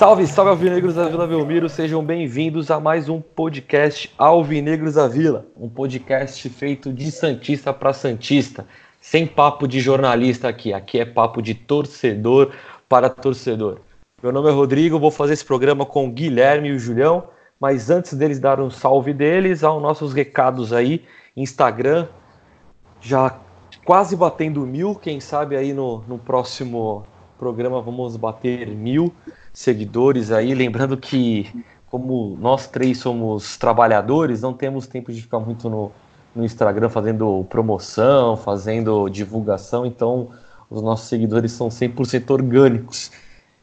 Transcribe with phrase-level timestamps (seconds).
[0.00, 5.46] Salve, salve Alvinegros da Vila Belmiro, sejam bem-vindos a mais um podcast Alvinegros da Vila,
[5.54, 8.64] um podcast feito de Santista para Santista,
[9.00, 12.52] sem papo de jornalista aqui, aqui é papo de torcedor
[12.88, 13.78] para torcedor.
[14.22, 17.24] Meu nome é Rodrigo, vou fazer esse programa com o Guilherme e o Julião,
[17.58, 21.04] mas antes deles dar um salve deles, aos nossos recados aí,
[21.34, 22.06] Instagram,
[23.00, 23.38] já
[23.84, 27.04] quase batendo mil, quem sabe aí no, no próximo
[27.38, 29.14] programa vamos bater mil
[29.52, 30.54] seguidores aí.
[30.54, 35.90] Lembrando que, como nós três somos trabalhadores, não temos tempo de ficar muito no,
[36.34, 40.28] no Instagram fazendo promoção, fazendo divulgação, então
[40.68, 43.10] os nossos seguidores são 100% orgânicos.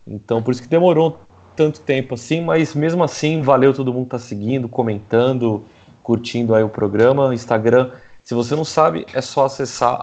[0.06, 1.18] Então, por isso que demorou
[1.56, 5.64] tanto tempo assim, mas mesmo assim, valeu todo mundo tá seguindo, comentando,
[6.04, 7.34] curtindo aí o programa.
[7.34, 7.92] Instagram,
[8.24, 9.98] se você não sabe, é só acessar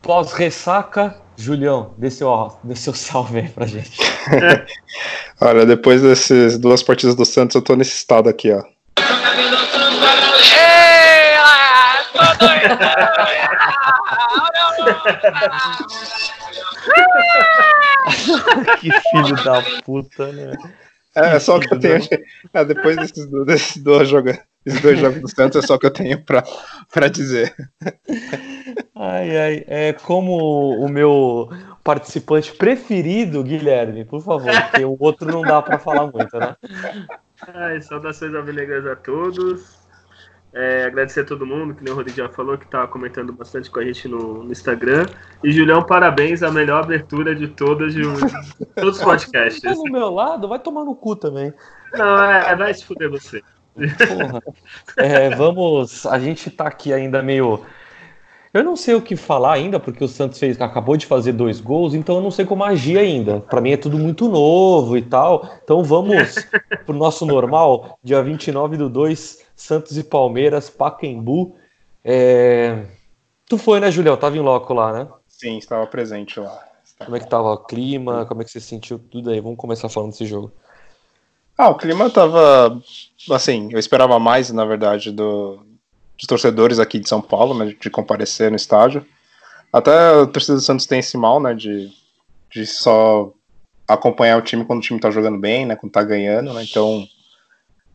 [0.00, 3.98] Pós-ressaca, Julião, dê seu, dê seu salve aí pra gente.
[5.40, 8.62] Olha, depois dessas duas partidas do Santos, eu tô nesse estado aqui, ó.
[18.80, 20.52] que filho da puta, né?
[21.16, 22.00] É, é só o que eu tenho.
[22.52, 25.86] É, depois desses, desses, dois jogos, desses dois jogos do Santos, é só o que
[25.86, 27.54] eu tenho para dizer.
[28.96, 29.64] Ai, ai.
[29.68, 31.48] É como o meu
[31.84, 36.56] participante preferido, Guilherme, por favor, porque o outro não dá para falar muito, né?
[37.54, 39.86] Ai, saudações alvinegras a todos.
[40.52, 43.70] É, agradecer a todo mundo, que nem o Rodrigo já falou, que está comentando bastante
[43.70, 45.04] com a gente no, no, Instagram.
[45.44, 49.60] E Julião, parabéns, a melhor abertura de todas de, de todos os podcasts.
[49.60, 51.52] Tá no meu lado, vai tomar no cu também.
[51.92, 53.42] Não, é, é vai se fuder você.
[53.76, 54.42] Porra.
[54.96, 56.06] É, vamos.
[56.06, 57.64] A gente está aqui ainda meio.
[58.52, 61.60] Eu não sei o que falar ainda, porque o Santos fez, acabou de fazer dois
[61.60, 63.40] gols, então eu não sei como agir ainda.
[63.40, 65.50] Para mim é tudo muito novo e tal.
[65.62, 66.34] Então vamos
[66.86, 71.54] pro nosso normal, dia 29 do 2 Santos e Palmeiras, Pacaembu.
[72.02, 72.86] É...
[73.46, 74.16] Tu foi, né, Julião?
[74.16, 75.08] Tava em loco lá, né?
[75.28, 76.66] Sim, estava presente lá.
[77.04, 78.24] Como é que tava o clima?
[78.24, 79.40] Como é que você sentiu tudo aí?
[79.40, 80.50] Vamos começar falando desse jogo.
[81.56, 82.80] Ah, o clima tava.
[83.30, 85.58] Assim, eu esperava mais, na verdade, do,
[86.16, 89.04] dos torcedores aqui de São Paulo, né, de comparecer no estádio.
[89.72, 91.90] Até a torcida do Santos tem esse mal, né, de,
[92.50, 93.32] de só
[93.88, 97.06] acompanhar o time quando o time tá jogando bem, né, quando tá ganhando, né, então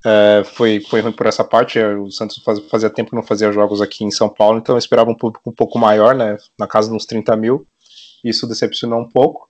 [0.05, 1.79] é, foi, foi ruim por essa parte.
[1.79, 4.75] É, o Santos faz, fazia tempo que não fazia jogos aqui em São Paulo, então
[4.75, 6.37] eu esperava um público um pouco maior, né?
[6.57, 7.65] Na casa dos 30 mil.
[8.23, 9.49] Isso decepcionou um pouco.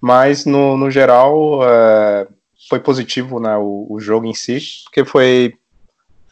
[0.00, 2.26] Mas, no, no geral, é,
[2.68, 5.54] foi positivo né, o, o, jogo em si, porque foi,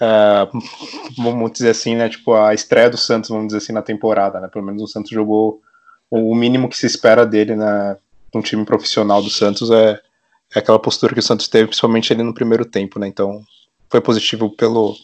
[0.00, 0.48] é,
[1.16, 4.40] vamos dizer assim, né, tipo, a estreia do Santos, vamos dizer assim, na temporada.
[4.40, 4.48] Né?
[4.48, 5.60] Pelo menos o Santos jogou
[6.10, 7.96] o mínimo que se espera dele, né?
[8.34, 10.00] Um time profissional do Santos é
[10.54, 13.06] é aquela postura que o Santos teve, principalmente ali no primeiro tempo, né?
[13.06, 13.42] Então
[13.88, 14.96] foi positivo pelo,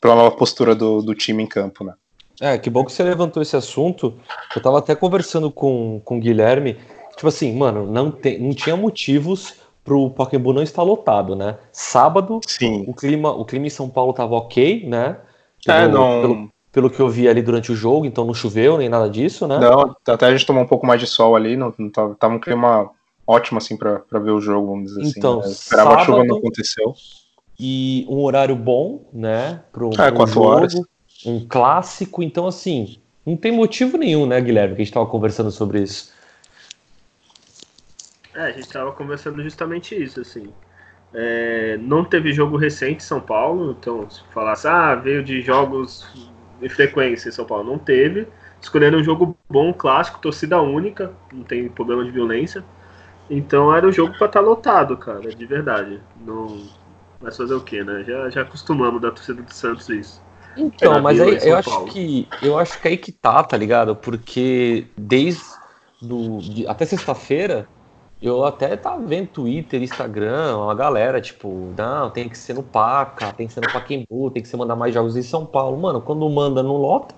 [0.00, 1.94] pela nova postura do, do time em campo, né?
[2.40, 4.18] É, que bom que você levantou esse assunto.
[4.54, 6.76] Eu tava até conversando com, com o Guilherme.
[7.14, 9.54] Tipo assim, mano, não, tem, não tinha motivos
[9.90, 11.56] pro Pacaembu não estar lotado, né?
[11.72, 12.84] Sábado, Sim.
[12.86, 15.16] o clima, o clima em São Paulo tava ok, né?
[15.64, 16.20] Pelo, é, não...
[16.20, 19.48] pelo, pelo que eu vi ali durante o jogo, então não choveu nem nada disso,
[19.48, 19.58] né?
[19.58, 22.34] Não, até a gente tomou um pouco mais de sol ali, não, não tava, tava
[22.34, 22.88] um clima
[23.26, 25.48] ótimo assim para ver o jogo, vamos dizer então, assim.
[25.48, 25.54] Né?
[25.54, 26.94] Esperava sábado, a chuva não aconteceu.
[27.58, 29.60] E um horário bom, né?
[29.72, 30.74] Pro, é, pro jogo, horas.
[31.26, 35.50] um clássico, então assim, não tem motivo nenhum, né, Guilherme, que a gente estava conversando
[35.50, 36.12] sobre isso.
[38.34, 40.52] É, a gente estava conversando justamente isso, assim.
[41.12, 46.06] É, não teve jogo recente em São Paulo, então se falasse, ah, veio de jogos
[46.60, 48.28] de frequência em São Paulo, não teve.
[48.60, 52.64] Escolhendo um jogo bom, clássico, torcida única, não tem problema de violência.
[53.28, 56.00] Então era o jogo para estar tá lotado, cara, de verdade.
[56.24, 56.68] Não
[57.20, 58.04] vai fazer o quê, né?
[58.04, 60.22] Já, já acostumamos da torcida do Santos isso.
[60.56, 63.94] Então, mas aí eu acho que eu acho que aí que tá, tá ligado?
[63.94, 65.42] Porque desde
[66.02, 67.68] do, de, até sexta-feira
[68.22, 73.32] eu até tava vendo Twitter, Instagram, uma galera, tipo, não, tem que ser no Paca,
[73.32, 75.78] tem que ser no Paquembu, tem que ser mandar mais jogos em São Paulo.
[75.78, 77.14] Mano, quando manda, não lota.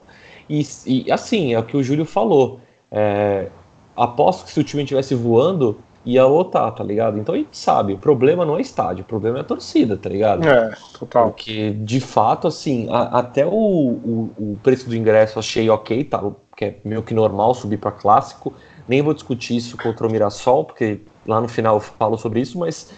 [0.49, 2.61] E, e assim, é o que o Júlio falou.
[2.91, 3.49] É,
[3.97, 7.19] aposto que se o time estivesse voando, ia lotar, tá ligado?
[7.19, 10.09] Então a gente sabe, o problema não é estádio, o problema é a torcida, tá
[10.09, 10.47] ligado?
[10.47, 11.31] É, total.
[11.31, 16.23] Porque, de fato, assim, a, até o, o, o, preço do ingresso achei ok, tá?
[16.57, 18.53] Que é meio que normal subir para clássico.
[18.88, 22.58] Nem vou discutir isso contra o Mirassol, porque lá no final eu falo sobre isso,
[22.58, 22.93] mas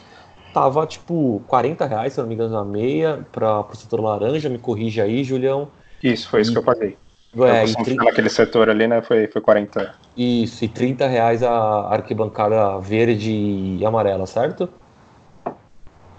[0.52, 4.58] tava tipo 40 reais, se não me engano, na meia, para o setor laranja, me
[4.58, 5.68] corrige aí, Julião.
[6.02, 6.96] Isso, foi isso e, que eu paguei.
[7.36, 8.04] É, e 30...
[8.04, 9.94] naquele setor ali, né, foi, foi 40.
[10.16, 14.68] Isso, e 30 reais a arquibancada verde e amarela, certo?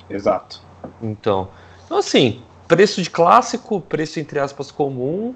[0.10, 0.62] Exato.
[1.02, 1.48] Então,
[1.86, 5.34] então assim, preço de clássico, preço entre aspas comum,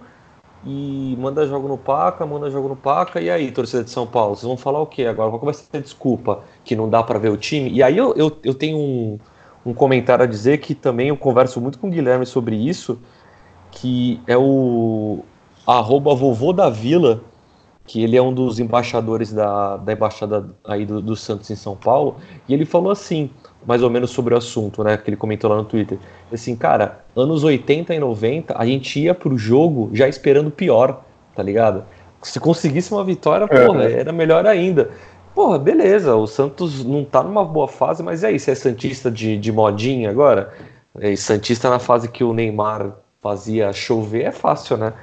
[0.65, 4.35] e manda jogo no Paca, manda jogo no Paca, e aí, torcida de São Paulo,
[4.35, 5.29] vocês vão falar o quê agora?
[5.29, 6.43] Qual vai ser desculpa?
[6.63, 7.71] Que não dá para ver o time?
[7.71, 9.19] E aí eu, eu, eu tenho um,
[9.65, 12.99] um comentário a dizer que também eu converso muito com o Guilherme sobre isso,
[13.71, 15.23] que é o,
[15.65, 17.21] arroba vovô da vila,
[17.85, 21.75] que ele é um dos embaixadores da, da embaixada aí do, do, Santos em São
[21.75, 22.17] Paulo,
[22.47, 23.29] e ele falou assim,
[23.65, 25.97] mais ou menos sobre o assunto, né, que ele comentou lá no Twitter,
[26.31, 31.03] assim, cara, anos 80 e 90, a gente ia pro jogo já esperando pior,
[31.35, 31.83] tá ligado?
[32.21, 33.99] Se conseguisse uma vitória, porra, é.
[33.99, 34.89] era melhor ainda.
[35.33, 39.09] Porra, beleza, o Santos não tá numa boa fase, mas e aí, você é Santista
[39.09, 40.53] de, de modinha agora?
[40.99, 42.91] E Santista na fase que o Neymar
[43.21, 44.93] fazia chover é fácil, né?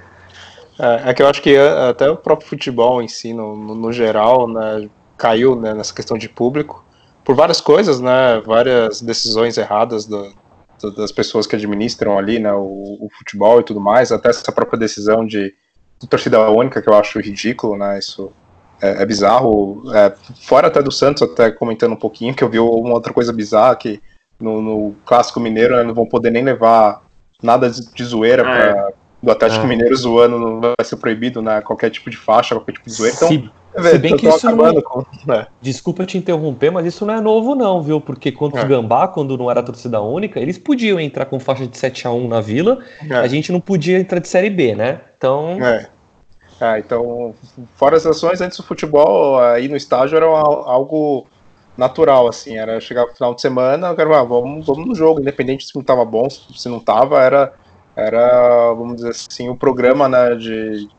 [0.79, 3.75] É, é, que eu acho que é, até o próprio futebol em si, no, no,
[3.75, 6.85] no geral, né, caiu né, nessa questão de público
[7.27, 10.33] por várias coisas, né, várias decisões erradas do,
[10.81, 14.53] do, das pessoas que administram ali, né, o, o, futebol e tudo mais, até essa
[14.53, 15.53] própria decisão de,
[16.01, 18.31] de torcida única que eu acho ridículo, né, isso
[18.81, 19.83] é, é bizarro.
[19.93, 23.33] É, fora até do Santos, até comentando um pouquinho, que eu vi uma outra coisa
[23.33, 24.01] bizarra que
[24.39, 27.03] no, no clássico mineiro né, não vão poder nem levar
[27.43, 29.67] nada de, de zoeira ah, para é do Atlético ah.
[29.67, 31.61] Mineiro zoando não vai ser proibido, né?
[31.61, 33.17] Qualquer tipo de faixa, qualquer tipo de zoeira.
[33.17, 34.83] Então, se, véio, se bem que isso não...
[34.83, 35.47] com, né?
[35.61, 38.01] Desculpa te interromper, mas isso não é novo não, viu?
[38.01, 38.63] Porque contra é.
[38.63, 42.13] os Gambá, quando não era torcida única, eles podiam entrar com faixa de 7 a
[42.13, 42.79] 1 na Vila,
[43.09, 43.15] é.
[43.15, 45.01] a gente não podia entrar de Série B, né?
[45.17, 45.63] Então...
[45.63, 45.89] É.
[46.59, 47.35] Ah, então,
[47.75, 51.27] fora as ações, antes do futebol, aí no estágio era algo
[51.77, 55.21] natural, assim, era chegar no final de semana, eu quero, ah, vamos, vamos no jogo,
[55.21, 57.53] independente se não tava bom, se não tava, era
[57.97, 60.91] era, vamos dizer assim, o programa né, de, de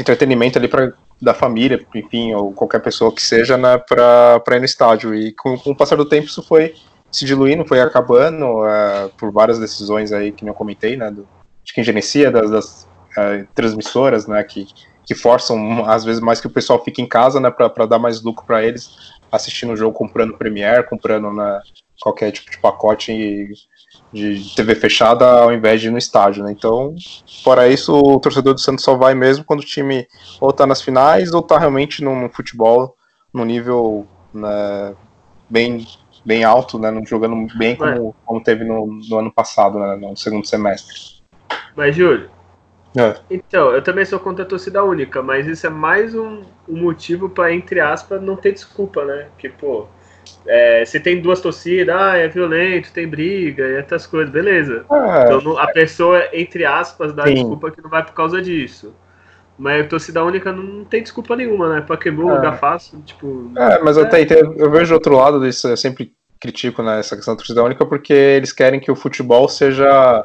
[0.00, 4.64] entretenimento ali para da família, enfim, ou qualquer pessoa que seja, né, para ir no
[4.64, 5.14] estádio.
[5.14, 6.74] E com, com, o passar do tempo isso foi
[7.10, 11.28] se diluindo, foi acabando é, por várias decisões aí que eu comentei, né, do,
[11.64, 14.66] de quem gerencia, das, das é, transmissoras, né, que,
[15.04, 18.22] que forçam às vezes mais que o pessoal fique em casa, né, para dar mais
[18.22, 18.90] lucro para eles,
[19.30, 21.60] assistindo o jogo, comprando Premiere, comprando né,
[22.00, 23.52] qualquer tipo de pacote
[24.12, 26.52] de TV fechada ao invés de ir no estádio, né?
[26.52, 26.94] Então,
[27.44, 30.06] fora isso, o torcedor do Santos só vai mesmo quando o time
[30.40, 32.96] ou tá nas finais ou tá realmente no, no futebol
[33.32, 34.94] no nível né,
[35.48, 35.86] bem,
[36.24, 36.92] bem alto, né?
[37.06, 41.20] Jogando bem como, como teve no, no, ano passado, né, no segundo semestre.
[41.76, 42.28] Mas, Júlio,
[42.96, 43.16] é.
[43.30, 47.28] Então, eu também sou contra a torcida única, mas isso é mais um, um motivo
[47.28, 49.28] para, entre aspas, não ter desculpa, né?
[49.38, 49.86] Que, pô,
[50.46, 54.84] é, se tem duas torcidas, ah, é violento, tem briga e essas coisas, beleza.
[54.90, 55.34] É.
[55.34, 57.34] Então a pessoa, entre aspas, dá Sim.
[57.34, 58.94] desculpa que não vai por causa disso.
[59.58, 61.80] Mas a torcida única não tem desculpa nenhuma, né?
[61.82, 62.34] Pacaembu, é.
[62.34, 63.52] lugar fácil, tipo...
[63.56, 64.02] É, mas é.
[64.02, 67.84] até eu vejo outro lado disso, eu sempre critico né, essa questão da torcida única,
[67.84, 70.24] porque eles querem que o futebol seja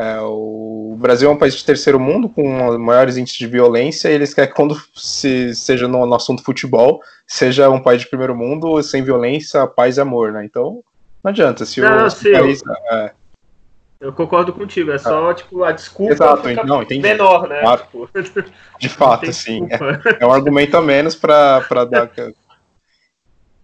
[0.00, 4.14] é, o Brasil é um país de terceiro mundo com maiores índices de violência e
[4.14, 8.34] eles querem que quando se, seja no, no, assunto futebol, seja um país de primeiro
[8.34, 10.42] mundo sem violência, paz e amor, né?
[10.42, 10.82] Então,
[11.22, 11.66] não adianta.
[11.66, 13.12] Se não, o sim, país, eu, é...
[14.00, 15.34] eu concordo contigo, é só, é.
[15.34, 17.02] tipo, a desculpa Exato, não, entendi.
[17.02, 17.60] menor, né?
[17.60, 17.82] Claro.
[17.82, 18.10] Tipo,
[18.78, 19.68] de fato, sim.
[19.70, 22.10] É, é, um argumento a menos para dar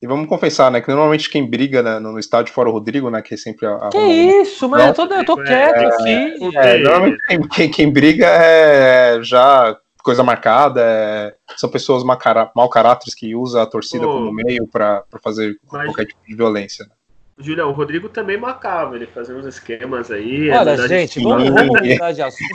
[0.06, 0.80] e vamos confessar, né?
[0.80, 3.20] Que normalmente quem briga né, no, estádio fora o Rodrigo, né?
[3.20, 3.88] Que é sempre a.
[3.90, 6.56] Que isso, mas eu tô, eu tô quieto é, aqui.
[6.56, 13.12] É, normalmente quem, quem, quem, briga é já coisa marcada, é, são pessoas mau caráteres
[13.12, 15.86] que usam a torcida como meio para fazer mas...
[15.86, 16.84] qualquer tipo de violência.
[16.84, 16.92] Né?
[17.38, 20.48] Julião, o Rodrigo também marcava, ele fazia uns esquemas aí.
[20.50, 22.54] Olha, gente, vamos, vamos mudar de assunto.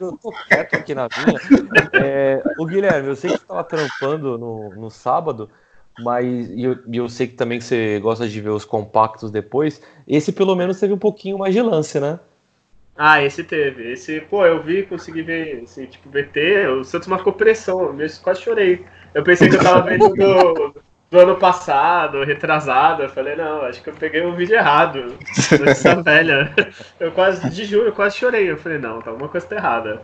[0.00, 1.40] eu tô quieto aqui na minha.
[1.94, 5.50] É, o Guilherme, eu sei que você estava trampando no, no sábado
[5.98, 9.80] mas e eu, eu, sei que também você gosta de ver os compactos depois.
[10.06, 12.18] Esse pelo menos teve um pouquinho mais de lance, né?
[12.96, 13.92] Ah, esse teve.
[13.92, 18.42] Esse, pô, eu vi, consegui ver, assim, tipo, BT, o Santos marcou pressão, eu quase
[18.42, 18.84] chorei.
[19.12, 20.74] Eu pensei que eu tava vendo do,
[21.10, 23.02] do ano passado, retrasado.
[23.02, 25.16] Eu falei, não, acho que eu peguei um vídeo errado.
[25.66, 26.52] Essa velha.
[27.00, 28.50] Eu quase, de julho, eu quase chorei.
[28.50, 30.02] Eu falei, não, tá alguma coisa tá errada.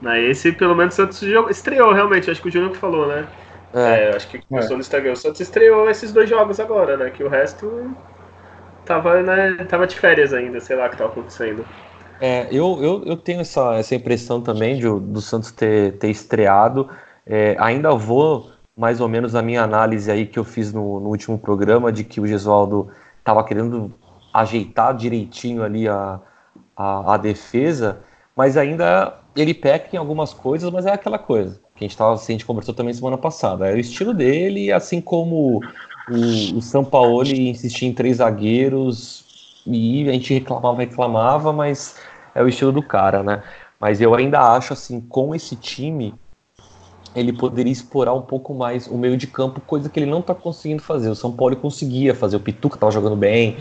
[0.00, 3.26] Mas esse, pelo menos, o Santos estreou realmente, acho que o Júnior que falou, né?
[3.74, 4.74] É, é acho que começou é.
[4.74, 5.12] no Instagram.
[5.12, 7.10] O Santos estreou esses dois jogos agora, né?
[7.10, 7.94] Que o resto
[8.84, 11.66] tava, né, tava de férias ainda, sei lá o que tava acontecendo.
[12.20, 16.88] É, eu, eu, eu tenho essa, essa impressão também de, do Santos ter, ter estreado.
[17.26, 21.08] É, ainda vou mais ou menos na minha análise aí que eu fiz no, no
[21.08, 23.92] último programa de que o Gesualdo estava querendo
[24.32, 26.20] ajeitar direitinho ali a,
[26.76, 28.00] a, a, defesa,
[28.36, 32.14] mas ainda ele peca em algumas coisas, mas é aquela coisa que a gente, tava,
[32.14, 33.68] a gente conversou também semana passada.
[33.68, 35.60] É o estilo dele, assim como
[36.08, 39.24] o, o Sampaoli insistia em três zagueiros
[39.66, 41.96] e a gente reclamava, reclamava, mas
[42.34, 43.42] é o estilo do cara, né?
[43.80, 46.14] Mas eu ainda acho assim, com esse time,
[47.14, 50.34] ele poderia explorar um pouco mais o meio de campo, coisa que ele não está
[50.34, 51.08] conseguindo fazer.
[51.10, 53.56] O São Paulo conseguia fazer, o Pituca estava jogando bem,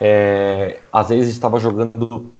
[0.00, 2.32] é, às vezes estava jogando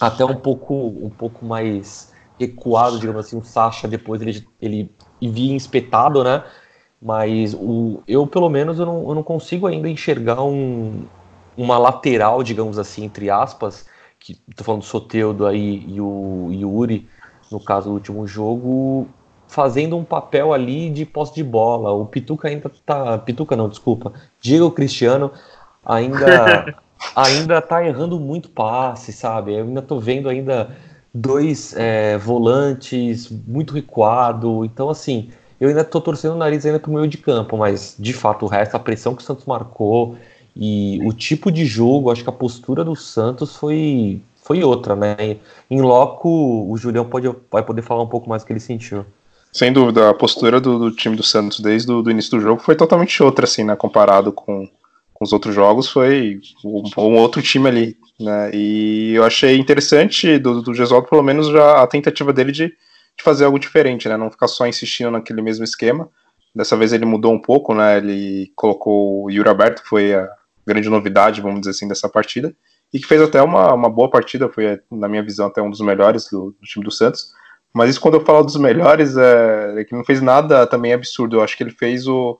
[0.00, 2.11] até um pouco, um pouco mais
[2.46, 6.42] recuado, digamos assim, o Sacha depois ele, ele vinha espetado, né?
[7.00, 11.04] Mas o, eu, pelo menos, eu não, eu não consigo ainda enxergar um,
[11.56, 13.86] uma lateral, digamos assim, entre aspas,
[14.18, 17.08] que estou falando do Soteudo aí e o Yuri,
[17.50, 19.08] no caso do último jogo,
[19.48, 21.90] fazendo um papel ali de posse de bola.
[21.90, 23.18] O Pituca ainda tá.
[23.18, 24.12] Pituca não, desculpa.
[24.40, 25.32] Diego Cristiano
[25.84, 26.66] ainda
[27.14, 29.54] ainda tá errando muito passe, sabe?
[29.54, 30.76] Eu ainda tô vendo ainda
[31.14, 34.64] dois é, volantes muito recuado.
[34.64, 38.12] Então, assim, eu ainda tô torcendo o nariz ainda pro meio de campo, mas de
[38.12, 40.16] fato o resto, a pressão que o Santos marcou
[40.56, 45.38] e o tipo de jogo, acho que a postura do Santos foi, foi outra, né?
[45.70, 49.04] Em loco, o Julião pode, vai poder falar um pouco mais do que ele sentiu.
[49.52, 52.74] Sem dúvida, a postura do, do time do Santos desde o início do jogo foi
[52.74, 53.76] totalmente outra, assim, né?
[53.76, 54.66] Comparado com,
[55.12, 58.50] com os outros jogos, foi um, um, outro time ali, né?
[58.54, 63.22] E eu achei interessante do, do Gesualdo, pelo menos, já a tentativa dele de, de
[63.22, 64.16] fazer algo diferente, né?
[64.16, 66.08] Não ficar só insistindo naquele mesmo esquema.
[66.54, 67.98] Dessa vez ele mudou um pouco, né?
[67.98, 70.28] Ele colocou o Yuri Aberto, que foi a
[70.66, 72.54] grande novidade, vamos dizer assim, dessa partida,
[72.92, 75.80] e que fez até uma, uma boa partida, foi, na minha visão, até um dos
[75.80, 77.32] melhores do, do time do Santos.
[77.72, 81.36] Mas isso quando eu falo dos melhores, é, é que não fez nada também absurdo.
[81.36, 82.38] Eu acho que ele fez o.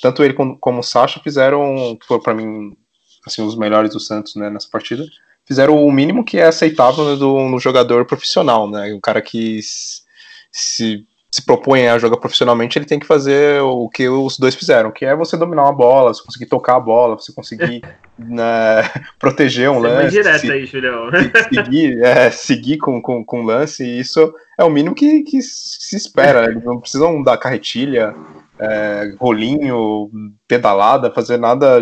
[0.00, 2.74] Tanto ele como, como o Sacha fizeram, que foram para mim,
[3.26, 5.04] assim, os melhores do Santos né, nessa partida,
[5.46, 8.92] fizeram o mínimo que é aceitável no, do, no jogador profissional, né?
[8.92, 14.08] O cara que se se propõe a jogar profissionalmente, ele tem que fazer o que
[14.08, 17.32] os dois fizeram, que é você dominar uma bola, você conseguir tocar a bola, você
[17.32, 17.82] conseguir
[18.18, 18.82] né,
[19.18, 20.10] proteger um você lance.
[20.10, 21.08] direto se, aí, Julião.
[21.48, 25.96] Seguir, é, seguir com, com, com lance, e isso é o mínimo que, que se
[25.96, 26.50] espera.
[26.50, 28.12] Eles não precisam dar carretilha,
[28.58, 30.10] é, rolinho,
[30.48, 31.80] pedalada, fazer nada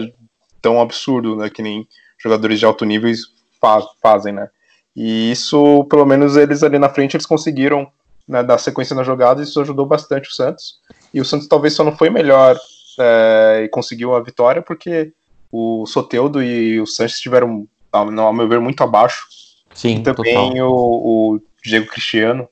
[0.60, 1.86] tão absurdo, né, que nem
[2.18, 3.12] jogadores de alto nível
[3.60, 4.48] faz, fazem, né?
[4.94, 7.88] E isso, pelo menos eles ali na frente, eles conseguiram
[8.26, 10.80] né, da sequência na jogada, isso ajudou bastante o Santos.
[11.14, 12.58] E o Santos talvez só não foi melhor
[12.98, 15.12] é, e conseguiu a vitória porque
[15.50, 19.26] o Soteudo e o Sanches tiveram, ao meu ver, muito abaixo.
[19.72, 22.48] Sim, e também o, o, Diego Cristiano,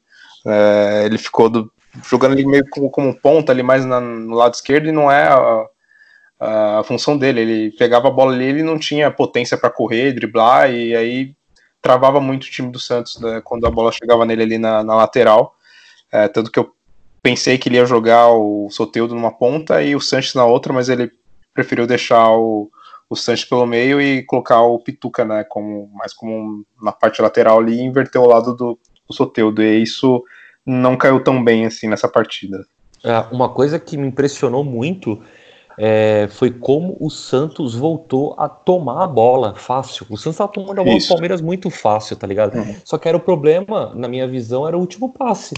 [0.47, 1.71] é, ele ficou do,
[2.09, 5.27] jogando ali meio como, como ponta ali mais na, no lado esquerdo e não é
[5.27, 5.67] a,
[6.39, 7.41] a, função dele.
[7.41, 11.35] Ele pegava a bola ali, ele não tinha potência para correr, driblar e aí
[11.81, 14.95] travava muito o time do Santos né, quando a bola chegava nele ali na, na
[14.95, 15.55] lateral.
[16.11, 16.73] É, tanto que eu
[17.23, 20.89] pensei que ele ia jogar o Soteudo numa ponta e o Sanches na outra, mas
[20.89, 21.11] ele
[21.53, 22.71] preferiu deixar o,
[23.09, 27.59] o Sanches pelo meio e colocar o Pituca, né, como, mais como na parte lateral
[27.59, 28.79] ali e inverter o lado do,
[29.09, 29.63] do Soteudo.
[29.63, 30.23] E isso
[30.65, 32.65] não caiu tão bem assim nessa partida.
[33.05, 35.23] É, uma coisa que me impressionou muito
[35.79, 40.07] é, foi como o Santos voltou a tomar a bola fácil.
[40.09, 42.57] O Santos estava tomando a bola do Palmeiras muito fácil, tá ligado?
[42.57, 42.77] Uhum.
[42.85, 45.55] Só que era o problema, na minha visão, era o último passe.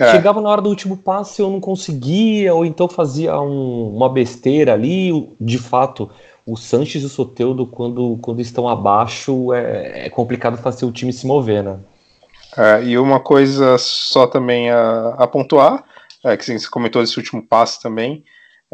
[0.00, 0.10] É.
[0.10, 4.72] Chegava na hora do último passe, eu não conseguia, ou então fazia um, uma besteira
[4.72, 5.28] ali.
[5.40, 6.10] De fato,
[6.44, 11.12] o Sanches e o Soteudo, quando, quando estão abaixo, é, é complicado fazer o time
[11.12, 11.78] se mover, né?
[12.56, 15.84] É, e uma coisa só também a, a pontuar,
[16.24, 18.24] é, que sim, você comentou esse último passe também,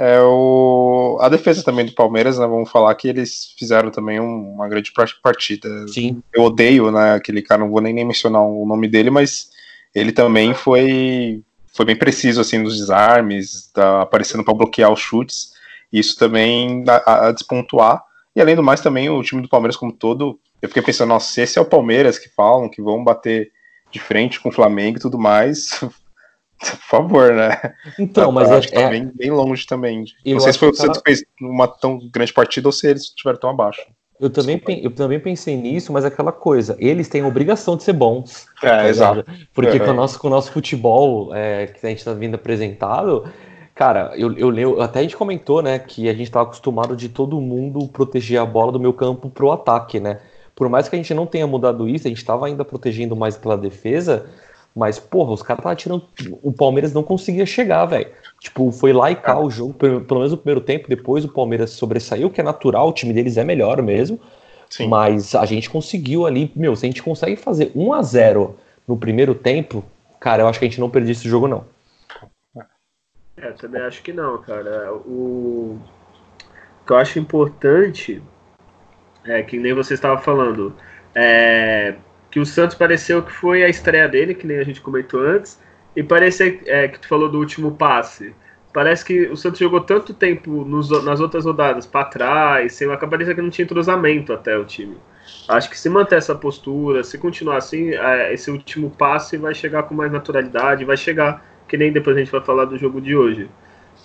[0.00, 4.52] é o, a defesa também do Palmeiras, né, vamos falar que eles fizeram também um,
[4.54, 5.88] uma grande partida.
[5.88, 6.22] Sim.
[6.32, 9.50] Eu odeio né, aquele cara, não vou nem, nem mencionar o nome dele, mas
[9.92, 11.42] ele também foi,
[11.74, 15.54] foi bem preciso assim nos desarmes, tá aparecendo para bloquear os chutes.
[15.92, 18.04] Isso também a, a, despontuar.
[18.36, 21.32] E além do mais, também o time do Palmeiras como todo, eu fiquei pensando, nossa,
[21.32, 23.50] se esse é o Palmeiras que falam que vão bater
[23.90, 25.80] de frente com o Flamengo e tudo mais,
[26.58, 27.56] por favor, né?
[27.98, 30.04] Então, mas acho é, tá bem, bem longe também.
[30.26, 33.02] Não sei se foi o Santos que fez uma tão grande partida ou se eles
[33.02, 33.82] estiveram tão abaixo.
[34.20, 37.84] Eu também, eu também pensei nisso, mas é aquela coisa, eles têm a obrigação de
[37.84, 38.48] ser bons.
[38.60, 39.24] É, tá exato.
[39.54, 42.34] Porque é, com, o nosso, com o nosso futebol é, que a gente está vindo
[42.34, 43.24] apresentado,
[43.78, 47.08] Cara, eu, eu lembro, até a gente comentou, né, que a gente estava acostumado de
[47.08, 50.18] todo mundo proteger a bola do meu campo pro ataque, né?
[50.52, 53.36] Por mais que a gente não tenha mudado isso, a gente estava ainda protegendo mais
[53.36, 54.26] pela defesa,
[54.74, 56.08] mas, porra, os caras estavam tirando.
[56.42, 58.10] O Palmeiras não conseguia chegar, velho.
[58.40, 61.28] Tipo, foi lá e cá o jogo, pelo, pelo menos no primeiro tempo, depois o
[61.28, 64.20] Palmeiras sobressaiu, que é natural, o time deles é melhor mesmo.
[64.70, 64.86] Sim.
[64.86, 68.56] Mas a gente conseguiu ali, meu, se a gente consegue fazer 1 a 0
[68.86, 69.84] no primeiro tempo,
[70.20, 71.64] cara, eu acho que a gente não perdeu esse jogo, não.
[73.36, 74.92] É, também acho que não, cara.
[74.94, 75.78] O,
[76.80, 78.22] o que eu acho importante
[79.24, 80.74] é que nem você estava falando,
[81.14, 81.94] é,
[82.30, 85.60] que o Santos pareceu que foi a estreia dele, que nem a gente comentou antes,
[85.96, 88.34] e parece é, que tu falou do último passe.
[88.72, 93.34] Parece que o Santos jogou tanto tempo nos, nas outras rodadas para trás, sem parecia
[93.34, 94.96] que não tinha entrosamento até o time.
[95.48, 99.84] Acho que se manter essa postura, se continuar assim, é, esse último passe vai chegar
[99.84, 103.14] com mais naturalidade, vai chegar que nem depois a gente vai falar do jogo de
[103.16, 103.48] hoje.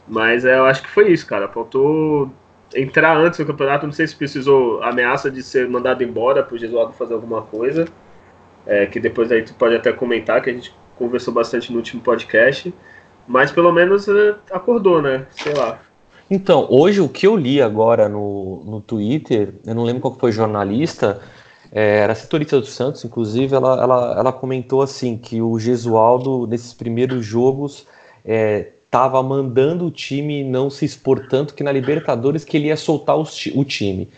[0.07, 1.47] Mas é, eu acho que foi isso, cara.
[1.47, 2.31] Faltou
[2.75, 3.85] entrar antes do campeonato.
[3.85, 7.85] Não sei se precisou ameaça de ser mandado embora para o Gesualdo fazer alguma coisa.
[8.65, 12.01] É, que depois aí tu pode até comentar, que a gente conversou bastante no último
[12.01, 12.73] podcast.
[13.27, 15.25] Mas pelo menos é, acordou, né?
[15.31, 15.79] Sei lá.
[16.29, 20.31] Então, hoje o que eu li agora no, no Twitter, eu não lembro qual foi
[20.31, 21.21] jornalista,
[21.71, 26.73] é, era setorista do Santos, inclusive, ela, ela, ela comentou assim que o Gesualdo, nesses
[26.73, 27.87] primeiros jogos,
[28.23, 32.77] estava é, mandando o time não se expor tanto que na Libertadores que ele ia
[32.77, 34.09] soltar os, o time.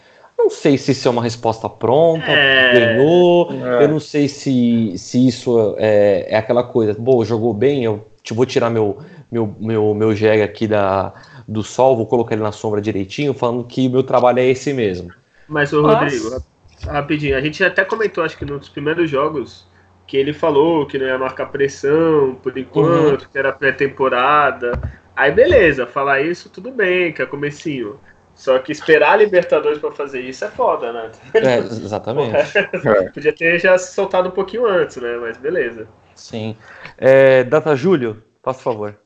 [0.46, 2.72] Não sei se isso é uma resposta pronta, é...
[2.72, 3.50] ganhou.
[3.52, 3.84] É.
[3.84, 6.96] Eu não sei se, se isso é, é aquela coisa.
[7.00, 9.00] Bom, jogou bem, eu vou tirar meu,
[9.32, 11.14] meu, meu, meu jegue aqui da,
[11.48, 14.72] do sol, vou colocar ele na sombra direitinho, falando que o meu trabalho é esse
[14.72, 15.12] mesmo.
[15.48, 16.44] Mas, o Rodrigo,
[16.86, 19.66] rapidinho, a gente até comentou, acho que nos primeiros jogos,
[20.06, 23.28] que ele falou que não ia marcar pressão por enquanto, uhum.
[23.32, 24.80] que era pré-temporada.
[25.16, 28.00] Aí beleza, falar isso tudo bem, que é comecinho.
[28.36, 31.12] Só que esperar a Libertadores para fazer isso é foda, né?
[31.34, 32.36] É, exatamente.
[32.36, 33.10] É.
[33.10, 35.18] Podia ter já se soltado um pouquinho antes, né?
[35.18, 35.88] Mas beleza.
[36.14, 36.56] Sim.
[36.98, 38.98] É, Data Júlio, faça favor.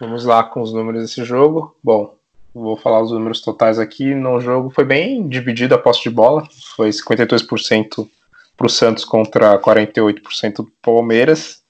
[0.00, 1.76] Vamos lá com os números desse jogo.
[1.82, 2.16] Bom,
[2.54, 4.14] Vou falar os números totais aqui.
[4.14, 6.46] No jogo foi bem dividido a posse de bola.
[6.76, 8.08] Foi 52%
[8.56, 11.64] para o Santos contra 48% do Palmeiras.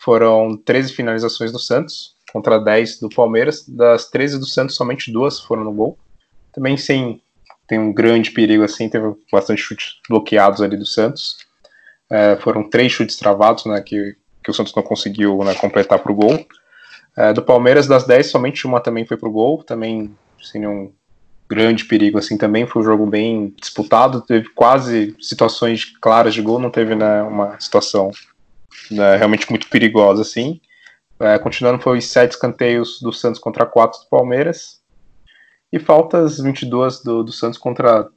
[0.00, 3.68] Foram 13 finalizações do Santos contra 10 do Palmeiras.
[3.68, 5.98] Das 13 do Santos, somente duas foram no gol.
[6.52, 7.20] Também sem
[7.66, 11.38] tem um grande perigo assim, teve bastante chutes bloqueados ali do Santos.
[12.10, 16.12] É, foram três chutes travados, né, que, que o Santos não conseguiu né, completar para
[16.12, 16.46] o gol.
[17.16, 20.92] É, do Palmeiras, das 10, somente uma também foi pro gol, também sem nenhum
[21.48, 22.66] grande perigo assim também.
[22.66, 27.58] Foi um jogo bem disputado, teve quase situações claras de gol, não teve né, uma
[27.58, 28.10] situação
[28.90, 30.60] né, realmente muito perigosa assim.
[31.18, 34.81] É, continuando, foi sete escanteios do Santos contra quatro do Palmeiras.
[35.72, 38.08] E faltas 22 do, do Santos contra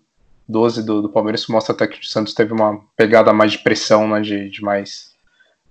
[0.47, 1.41] 12 do, do Palmeiras.
[1.41, 4.61] Isso mostra até que o Santos teve uma pegada mais de pressão, né, de, de
[4.61, 5.15] mais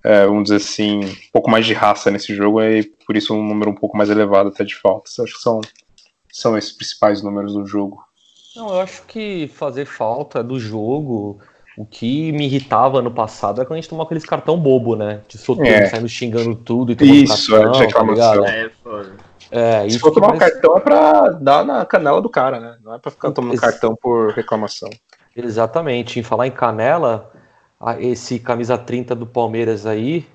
[0.04, 3.42] é, vamos dizer assim, um pouco mais de raça nesse jogo e por isso um
[3.42, 5.18] número um pouco mais elevado até de faltas.
[5.18, 5.60] Acho que são,
[6.30, 8.04] são esses principais números do jogo.
[8.54, 11.38] Não, eu acho que fazer falta do jogo,
[11.76, 15.22] o que me irritava no passado é quando a gente tomava aqueles cartão bobo, né?
[15.26, 15.86] De soltando, é.
[15.86, 18.44] saindo xingando tudo e tomando isso, cartão, é, de reclamação.
[18.44, 18.70] Tá é,
[19.50, 22.76] é, Se for tomar um cartão é pra dar na canela do cara, né?
[22.82, 24.90] Não é pra ficar tomando Ex cartão por reclamação.
[25.36, 26.18] Exatamente.
[26.18, 27.30] Em falar em canela,
[27.98, 30.26] esse camisa 30 do Palmeiras aí,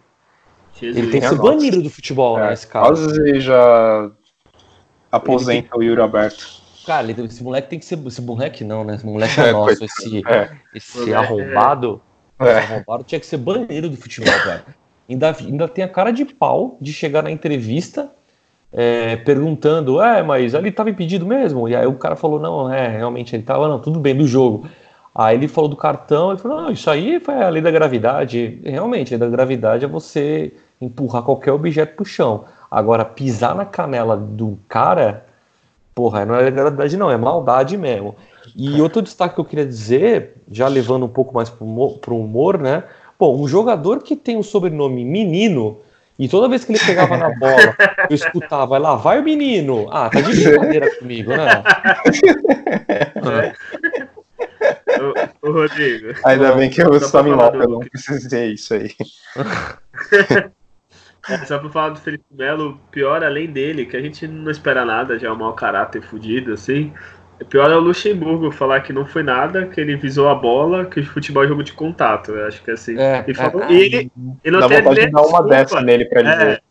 [0.80, 0.98] Jesus.
[0.98, 2.88] ele tem que ser banido do futebol, né, é, né, esse cara.
[2.88, 4.12] Quase já
[5.12, 5.80] aposenta tem...
[5.80, 6.60] o Yuri Aberto.
[6.86, 8.00] Cara, esse moleque tem que ser.
[8.06, 8.96] Esse moleque não, né?
[8.96, 10.52] Esse moleque é, é nosso, esse, é.
[10.74, 12.02] esse arrombado.
[12.40, 12.44] É.
[12.46, 14.66] Esse arrombado tinha que ser banido do futebol, cara.
[15.08, 18.12] Ainda, ainda tem a cara de pau de chegar na entrevista
[18.72, 21.68] é, perguntando, é, mas ele estava impedido mesmo?
[21.68, 24.68] E aí o cara falou, não, é, realmente ele estava, não, tudo bem, do jogo.
[25.14, 28.60] Aí ele falou do cartão, ele falou, não, isso aí foi a lei da gravidade.
[28.64, 32.46] Realmente, a lei da gravidade é você empurrar qualquer objeto pro chão.
[32.70, 35.26] Agora, pisar na canela do cara,
[35.96, 38.16] porra, não é gravidade não, é maldade mesmo.
[38.56, 42.16] E outro destaque que eu queria dizer, já levando um pouco mais pro humor, pro
[42.16, 42.84] humor né?
[43.20, 45.80] Bom, um jogador que tem o sobrenome Menino,
[46.20, 47.74] e toda vez que ele pegava na bola,
[48.10, 49.88] eu escutava, vai lá, vai o menino.
[49.90, 51.64] Ah, tá de brincadeira comigo, né?
[55.42, 56.14] O, Rodrigo.
[56.26, 58.94] Ainda bem que eu só me logo, eu não precisei isso aí.
[61.46, 65.20] Só pra falar do Felipe Melo, pior além dele, que a gente não espera nada,
[65.20, 66.92] já é um mau caráter fudido, assim.
[67.42, 70.86] O pior é o Luxemburgo falar que não foi nada, que ele visou a bola,
[70.86, 72.32] que o futebol é jogo de contato.
[72.32, 73.00] Eu acho que assim.
[73.00, 74.12] É, e, falou, é, e ele,
[74.44, 76.64] ele não Dá tem vontade de dar uma dessa nele pra ele é, ver.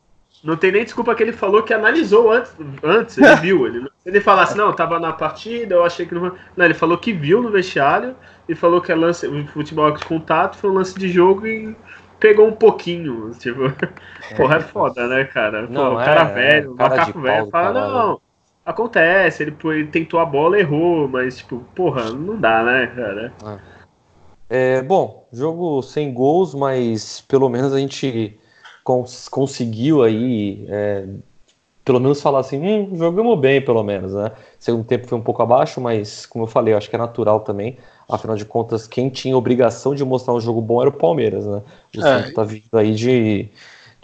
[0.45, 3.67] não tem nem desculpa que ele falou que analisou antes, antes ele viu.
[3.67, 6.33] Ele, ele falasse, não, tava na partida, eu achei que não.
[6.55, 8.15] Não, ele falou que viu no vestiário
[8.47, 11.75] e falou que é lance, o futebol de contato foi um lance de jogo e
[12.21, 13.31] pegou um pouquinho.
[13.39, 13.67] Tipo,
[14.31, 15.63] é, porra, é foda, né, cara?
[15.63, 17.93] Não, Pô, o cara é, velho, é, o macaco de velho, fala, caralho.
[17.93, 18.21] não,
[18.69, 23.33] acontece, ele, ele tentou a bola, errou, mas, tipo, porra, não dá, né, cara?
[24.51, 28.39] É, bom, jogo sem gols, mas pelo menos a gente
[28.85, 31.07] cons- conseguiu aí, é,
[31.85, 34.33] pelo menos falar assim, hum, jogamos bem, pelo menos, né?
[34.59, 37.41] Segundo tempo foi um pouco abaixo, mas como eu falei, eu acho que é natural
[37.41, 37.79] também.
[38.09, 41.63] Afinal de contas, quem tinha obrigação de mostrar um jogo bom era o Palmeiras, né?
[41.97, 42.03] O É.
[42.03, 43.49] Santos tá vindo aí de,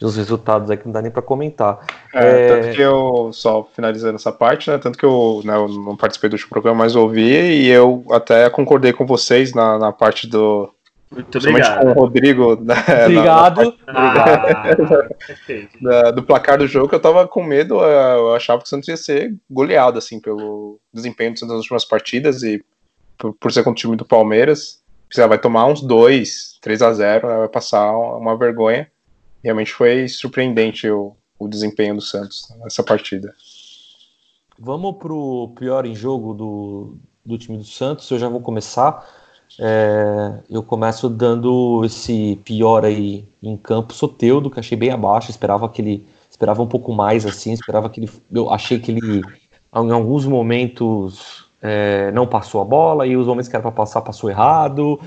[0.05, 1.81] de uns resultados aí que não dá nem pra comentar.
[2.15, 2.49] É, É.
[2.49, 4.79] Tanto que eu, só finalizando essa parte, né?
[4.79, 8.49] Tanto que eu, né, eu não participei do último programa, mas ouvi e eu até
[8.51, 10.71] concordei com vocês na, na parte do.
[11.11, 12.55] Muito Principalmente com o obrigado.
[12.55, 13.75] Rodrigo, né, na- Obrigado.
[13.87, 14.63] Ah,
[15.27, 15.79] perfeito.
[15.83, 18.89] da- do placar do jogo, que eu tava com medo, eu achava que o Santos
[18.89, 22.63] ia ser goleado, assim, pelo desempenho nas últimas partidas e
[23.17, 26.93] por, por ser contra o time do Palmeiras, você vai tomar uns 2, 3 a
[26.93, 28.89] 0 né, vai passar uma vergonha.
[29.45, 33.35] Realmente foi surpreendente o, o desempenho do Santos nessa partida.
[34.59, 38.11] Vamos pro pior em jogo do, do time do Santos.
[38.11, 39.07] Eu já vou começar.
[39.61, 45.31] É, eu começo dando esse pior aí em campo, Soteudo, que achei bem abaixo.
[45.31, 47.53] Esperava que ele esperava um pouco mais assim.
[47.53, 48.11] Esperava que ele.
[48.33, 53.49] Eu achei que ele, em alguns momentos, é, não passou a bola e os momentos
[53.49, 54.99] que era para passar passou errado.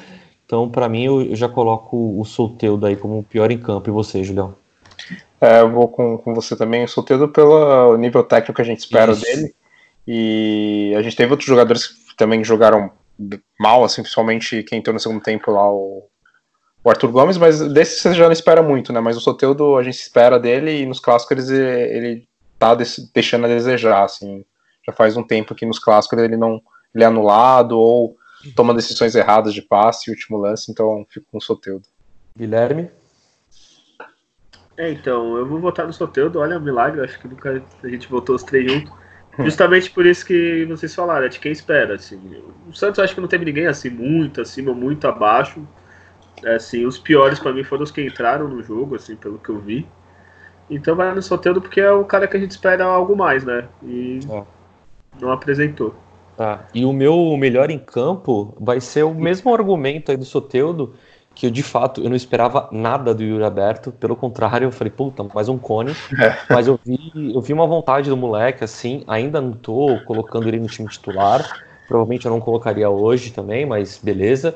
[0.47, 3.89] Então, para mim, eu, eu já coloco o Soteudo aí como o pior em campo.
[3.89, 4.55] E você, Julião?
[5.41, 8.79] É, eu vou com, com você também, o Soteldo pelo nível técnico que a gente
[8.79, 9.21] espera Isso.
[9.21, 9.53] dele.
[10.07, 12.91] E a gente teve outros jogadores que também jogaram
[13.59, 16.07] mal, assim, principalmente quem entrou no segundo tempo lá, o,
[16.81, 19.01] o Arthur Gomes, mas desse você já não espera muito, né?
[19.01, 22.73] Mas o Soteldo a gente espera dele e nos clássicos ele, ele tá
[23.13, 24.45] deixando a desejar, assim.
[24.87, 26.61] Já faz um tempo que nos clássicos ele não
[26.95, 28.16] ele é anulado ou
[28.55, 31.87] toma decisões erradas de passe, último lance, então fico com o Soteldo.
[32.37, 32.89] Guilherme?
[34.77, 38.35] É, então, eu vou votar no Soteldo, olha, milagre, acho que nunca a gente votou
[38.35, 38.93] os três juntos.
[39.39, 42.19] Justamente por isso que vocês falaram, é de quem espera, assim.
[42.67, 45.67] O Santos acho que não teve ninguém assim muito acima, muito abaixo.
[46.43, 49.49] É, assim, os piores pra mim foram os que entraram no jogo, assim, pelo que
[49.49, 49.87] eu vi.
[50.69, 53.67] Então vai no Soteldo porque é o cara que a gente espera algo mais, né?
[53.83, 54.43] E É.
[55.19, 55.95] não apresentou.
[56.37, 56.67] Tá.
[56.71, 60.93] E o meu melhor em campo vai ser o mesmo argumento aí do Soteudo,
[61.33, 64.91] que eu de fato eu não esperava nada do Yuri Aberto, pelo contrário, eu falei,
[64.91, 65.93] puta, mais um cone.
[66.47, 70.59] Mas eu vi, eu vi uma vontade do moleque, assim, ainda não tô colocando ele
[70.59, 71.59] no time titular.
[71.87, 74.55] Provavelmente eu não colocaria hoje também, mas beleza.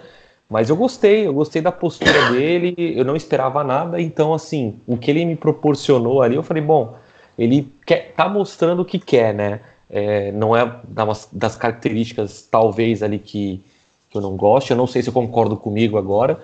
[0.49, 4.97] Mas eu gostei, eu gostei da postura dele, eu não esperava nada, então assim, o
[4.97, 6.95] que ele me proporcionou ali, eu falei, bom,
[7.37, 9.61] ele quer, tá mostrando o que quer, né?
[9.91, 13.61] É, não é das, características, talvez, ali que,
[14.09, 14.71] que eu não gosto.
[14.71, 16.39] Eu não sei se eu concordo comigo agora,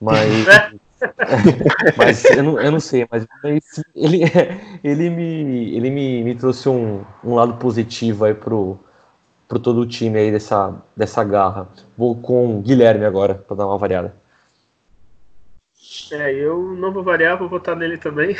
[0.00, 0.28] mas.
[1.96, 4.20] mas eu não, eu não sei, mas, mas ele,
[4.84, 8.78] ele, me, ele me, me trouxe um, um lado positivo aí pro,
[9.48, 11.68] pro todo o time aí dessa, dessa garra.
[11.96, 14.14] Vou com o Guilherme agora, para dar uma variada.
[16.12, 18.36] É, eu não vou variar, vou votar nele também.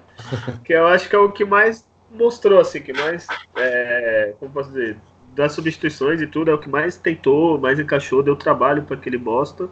[0.64, 3.26] que eu acho que é o que mais mostrou, assim, que mais.
[3.56, 4.96] É, como posso dizer?
[5.34, 9.18] Das substituições e tudo, é o que mais tentou, mais encaixou, deu trabalho para aquele
[9.18, 9.68] bosta.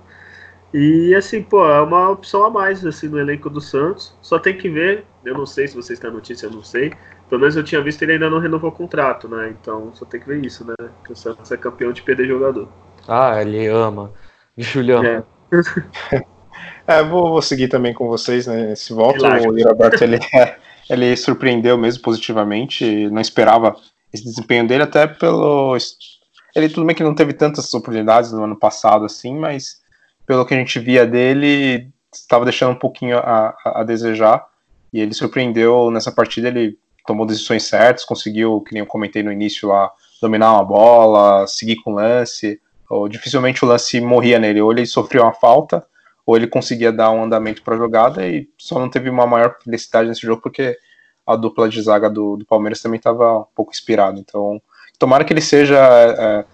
[0.75, 4.17] E assim, pô, é uma opção a mais assim no elenco do Santos.
[4.23, 6.93] Só tem que ver, eu não sei se vocês têm a notícia, eu não sei.
[7.29, 9.55] Pelo menos eu tinha visto ele ainda não renovou o contrato, né?
[9.61, 10.75] Então só tem que ver isso, né?
[11.05, 12.69] Que o Santos é campeão de perder jogador.
[13.07, 14.13] Ah, ele ama.
[14.57, 15.05] Julião.
[15.05, 15.23] É.
[16.87, 19.25] É, vou, vou seguir também com vocês né, nesse voto.
[19.25, 20.19] O Roberto ele,
[20.89, 23.09] ele surpreendeu mesmo positivamente.
[23.11, 23.77] Não esperava
[24.13, 25.77] esse desempenho dele, até pelo.
[26.55, 29.81] Ele tudo bem que não teve tantas oportunidades no ano passado assim, mas
[30.27, 34.47] pelo que a gente via dele, estava deixando um pouquinho a, a, a desejar.
[34.93, 39.33] E ele surpreendeu nessa partida, ele tomou decisões certas, conseguiu, que nem eu comentei no
[39.33, 39.91] início lá,
[40.21, 42.61] dominar uma bola, seguir com o lance.
[42.89, 45.85] Ou, dificilmente o lance morria nele, ou ele sofria uma falta,
[46.25, 49.57] ou ele conseguia dar um andamento para a jogada e só não teve uma maior
[49.63, 50.79] felicidade nesse jogo porque
[51.27, 54.19] a dupla de zaga do, do Palmeiras também estava um pouco inspirada.
[54.19, 54.61] Então,
[54.99, 56.45] tomara que ele seja é,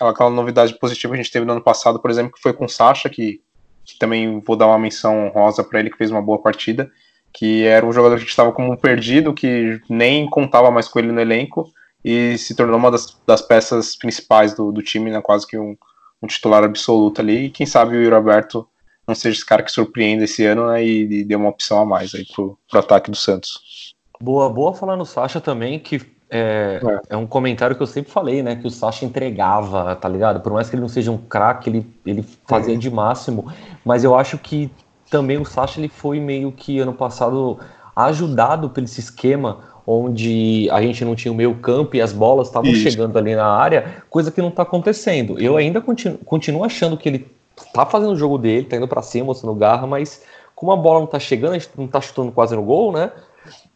[0.00, 2.64] aquela novidade positiva que a gente teve no ano passado, por exemplo, que foi com
[2.64, 3.40] o Sacha, que,
[3.84, 6.90] que também vou dar uma menção rosa para ele, que fez uma boa partida,
[7.32, 11.12] que era um jogador que estava como um perdido, que nem contava mais com ele
[11.12, 11.70] no elenco
[12.04, 15.76] e se tornou uma das, das peças principais do, do time, né, quase que um,
[16.22, 17.46] um titular absoluto ali.
[17.46, 18.66] E quem sabe o Yuri Alberto
[19.08, 21.86] não seja esse cara que surpreenda esse ano né, e, e dê uma opção a
[21.86, 23.94] mais aí pro, pro ataque do Santos.
[24.20, 27.16] Boa, boa falar no Sacha também, que é, é, é.
[27.16, 28.56] um comentário que eu sempre falei, né?
[28.56, 30.40] Que o Sacha entregava, tá ligado?
[30.40, 33.50] Por mais que ele não seja um craque, ele, ele fazia de máximo.
[33.84, 34.70] Mas eu acho que
[35.10, 37.58] também o Sacha ele foi meio que ano passado
[37.96, 42.48] ajudado pelo esse esquema onde a gente não tinha o meio campo e as bolas
[42.48, 45.40] estavam chegando ali na área, coisa que não está acontecendo.
[45.40, 47.26] Eu ainda continuo, continuo, achando que ele
[47.72, 50.22] tá fazendo o jogo dele, tá indo para cima, mostrando garra, mas
[50.54, 53.12] como a bola não tá chegando, a gente não tá chutando quase no gol, né?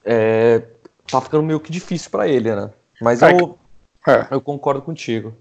[0.05, 0.63] É,
[1.11, 2.71] tá ficando meio que difícil para ele, né?
[3.01, 3.59] Mas é eu,
[4.07, 4.27] é.
[4.31, 5.35] eu concordo contigo.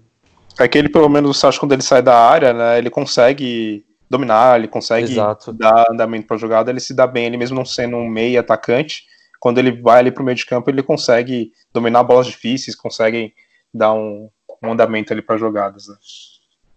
[0.58, 3.84] É que ele, pelo menos, acho que quando ele sai da área, né, ele consegue
[4.08, 5.52] dominar, ele consegue Exato.
[5.52, 9.04] dar andamento para jogada, ele se dá bem, ele mesmo não sendo um meio atacante,
[9.40, 13.34] quando ele vai ali para o meio de campo, ele consegue dominar bolas difíceis, consegue
[13.72, 14.28] dar um,
[14.62, 15.88] um andamento ali para jogadas.
[15.88, 15.96] Né?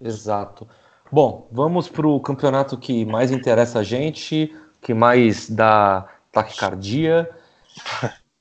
[0.02, 0.68] Exato.
[1.16, 7.30] Bom, vamos para o campeonato que mais interessa a gente, que mais dá taquicardia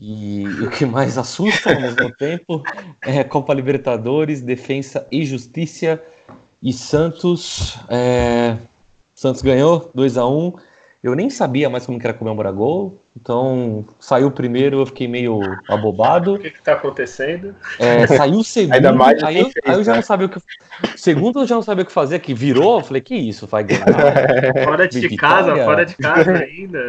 [0.01, 2.65] e o que mais assusta ao mesmo tempo
[3.01, 6.03] é Copa Libertadores, Defensa e Justiça
[6.61, 7.79] e Santos.
[7.89, 8.57] É...
[9.15, 10.55] Santos ganhou 2 a 1
[11.01, 15.07] eu nem sabia mais como que era comemorar gol, então saiu o primeiro, eu fiquei
[15.07, 16.35] meio abobado.
[16.35, 17.55] O que, está acontecendo?
[17.79, 19.99] É, saiu o segundo, Ainda mais aí, eu, fez, aí eu já né?
[19.99, 20.41] não sabia o que.
[20.97, 23.63] Segundo eu já não sabia o que fazer, que virou, eu falei, que isso, vai
[23.63, 23.87] ganhar.
[24.65, 25.45] fora de vitória?
[25.55, 26.81] casa, fora de casa ainda.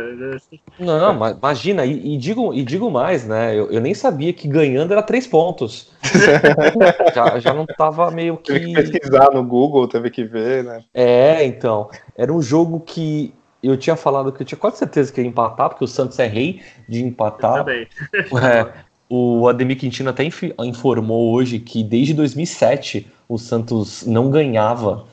[0.80, 3.56] Não, mas imagina, e, e, digo, e digo mais, né?
[3.56, 5.94] Eu, eu nem sabia que ganhando era três pontos.
[7.14, 8.52] já, já não tava meio que.
[8.52, 10.84] Teve que pesquisar no Google, teve que ver, né?
[10.92, 11.88] É, então.
[12.18, 13.34] Era um jogo que
[13.68, 16.28] eu tinha falado que eu tinha quase certeza que ia empatar, porque o Santos é
[16.28, 17.60] rei de empatar.
[17.60, 17.88] também.
[18.42, 25.06] É, o Ademir Quintino até informou hoje que desde 2007 o Santos não ganhava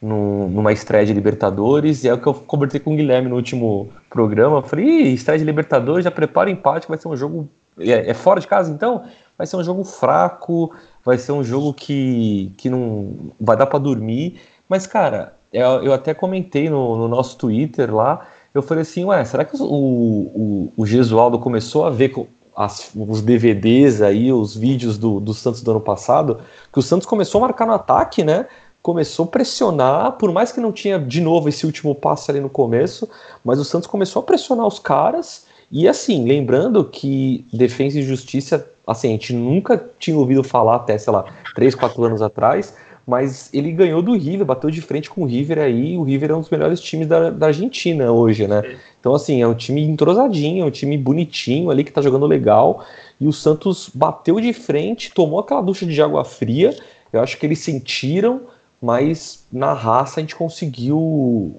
[0.00, 3.36] no, numa estreia de Libertadores, e é o que eu conversei com o Guilherme no
[3.36, 4.58] último programa.
[4.58, 7.48] Eu falei, estreia de Libertadores, já prepara o empate, vai ser um jogo.
[7.78, 9.04] É, é, fora de casa então?
[9.36, 13.78] Vai ser um jogo fraco, vai ser um jogo que, que não vai dar para
[13.78, 14.40] dormir.
[14.68, 19.24] Mas, cara, eu, eu até comentei no, no, nosso Twitter lá, eu falei assim, ué,
[19.24, 22.12] será que o, o, o Gesualdo começou a ver
[22.54, 26.40] as, os DVDs aí, os vídeos do, do Santos do ano passado,
[26.72, 28.46] que o Santos começou a marcar no ataque, né?
[28.82, 32.48] Começou a pressionar, por mais que não tinha de novo esse último passe ali no
[32.48, 33.08] começo,
[33.44, 35.46] mas o Santos começou a pressionar os caras.
[35.70, 40.96] E assim, lembrando que Defesa e Justiça, assim, a gente nunca tinha ouvido falar até,
[40.96, 42.74] sei lá, 3, 4 anos atrás,
[43.06, 46.34] mas ele ganhou do River, bateu de frente com o River aí, o River é
[46.34, 48.62] um dos melhores times da, da Argentina hoje, né?
[48.64, 48.76] É.
[48.98, 52.84] Então, assim, é um time entrosadinho, é um time bonitinho ali, que tá jogando legal,
[53.20, 56.76] e o Santos bateu de frente, tomou aquela ducha de água fria,
[57.12, 58.40] eu acho que eles sentiram,
[58.82, 60.98] mas na raça a gente conseguiu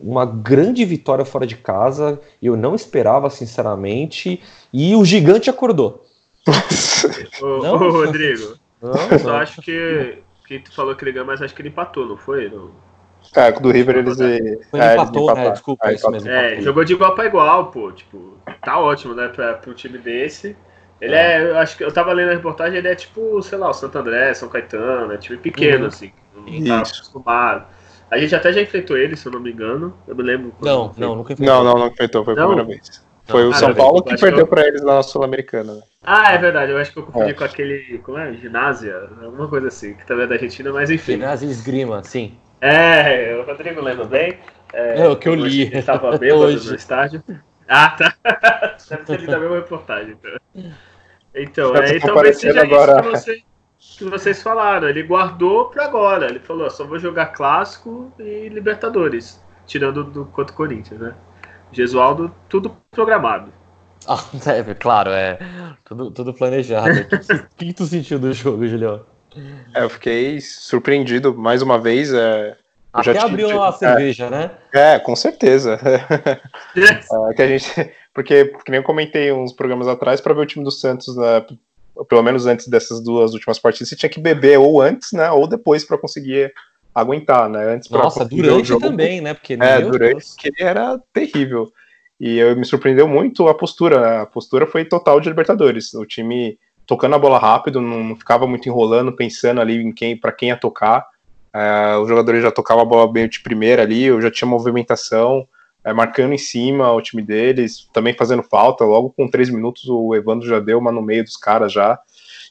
[0.04, 4.42] uma grande vitória fora de casa, eu não esperava, sinceramente,
[4.74, 6.06] e o gigante acordou.
[7.42, 7.76] ô, não?
[7.76, 11.54] ô, Rodrigo, não, eu só acho que que tu falou que ele ganhou, mas acho
[11.54, 12.50] que ele empatou, não foi?
[12.50, 12.72] Não...
[13.36, 14.18] É, do River eles.
[14.70, 15.52] Foi, é, empatou, né?
[15.52, 16.30] Desculpa, é, isso mesmo.
[16.30, 17.92] É, jogou de igual para igual, pô.
[17.92, 20.56] Tipo, tá ótimo, né, pra, pro time desse.
[21.02, 21.34] Ele é.
[21.34, 23.74] é, eu acho que eu tava lendo a reportagem, ele é tipo, sei lá, o
[23.74, 25.88] Santo André, São Caetano, é time pequeno, uhum.
[25.88, 26.12] assim.
[26.34, 27.66] Não tá acostumado.
[28.10, 29.94] A gente até já enfrentou ele, se eu não me engano.
[30.08, 30.54] Eu me lembro.
[30.62, 31.56] Não, não, nunca enfrentou.
[31.56, 33.06] Não, não, não enfrentou, foi a primeira vez.
[33.26, 34.48] Foi o São Paulo que perdeu eu...
[34.48, 35.74] para eles lá na Sul-Americana.
[35.74, 35.82] Né?
[36.10, 36.72] Ah, é verdade.
[36.72, 37.34] Eu acho que eu confundi é.
[37.34, 37.98] com aquele.
[37.98, 38.32] Como é?
[38.32, 39.10] Ginásia?
[39.22, 41.14] Alguma coisa assim, que também é da Argentina, mas enfim.
[41.14, 42.34] Ginásia Esgrima, sim.
[42.62, 44.40] É, o Rodrigo lembra bem.
[44.72, 45.64] É, é o que eu li.
[45.64, 46.70] Ele estava bêbado Hoje.
[46.70, 47.22] no estádio.
[47.68, 48.14] Ah, tá.
[48.90, 50.18] Deve ter lido a mesma reportagem.
[50.56, 50.72] Então,
[51.36, 52.94] então, é, então talvez seja agora.
[52.94, 53.44] isso que, você,
[53.98, 54.88] que vocês falaram.
[54.88, 56.28] Ele guardou para agora.
[56.28, 61.14] Ele falou: só vou jogar clássico e Libertadores, tirando do quanto Corinthians, né?
[61.70, 63.57] Gesualdo, tudo programado.
[64.48, 65.38] Ah, é, claro, é.
[65.84, 66.92] Tudo, tudo planejado.
[66.92, 69.06] O que, que tu sentiu do jogo, Julião?
[69.76, 72.14] É, eu fiquei surpreendido mais uma vez.
[72.14, 72.56] É,
[72.94, 74.52] Até já abriu a cerveja, é, né?
[74.74, 75.78] É, com certeza.
[76.76, 80.46] é, que a gente, porque, que nem eu comentei uns programas atrás, para ver o
[80.46, 81.46] time do Santos, né,
[82.08, 85.48] pelo menos antes dessas duas últimas partidas, você tinha que beber ou antes, né, ou
[85.48, 86.54] depois para conseguir
[86.96, 87.76] aguentar, né?
[87.76, 89.36] Antes Nossa, durante jogo, também, né?
[89.36, 90.36] Porque, é, durante Deus.
[90.36, 91.72] que era terrível.
[92.20, 94.24] E eu me surpreendeu muito a postura.
[94.24, 95.94] A postura foi total de Libertadores.
[95.94, 100.32] O time tocando a bola rápido, não, ficava muito enrolando, pensando ali em quem, para
[100.32, 101.06] quem ia tocar.
[101.54, 105.48] É, os jogadores já tocavam a bola bem de primeira ali, eu já tinha movimentação,
[105.84, 108.86] é, marcando em cima o time deles, também fazendo falta.
[108.86, 112.00] Logo com três minutos o Evandro já deu uma no meio dos caras já.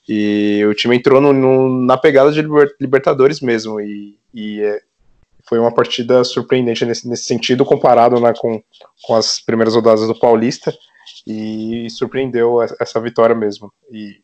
[0.08, 2.46] E o time entrou no, no, na pegada de
[2.80, 3.80] Libertadores mesmo.
[3.80, 4.80] E, e é,
[5.48, 8.62] foi uma partida surpreendente nesse, nesse sentido, comparado né, com,
[9.02, 10.76] com as primeiras rodadas do Paulista,
[11.26, 13.72] e surpreendeu essa vitória mesmo.
[13.90, 14.20] E,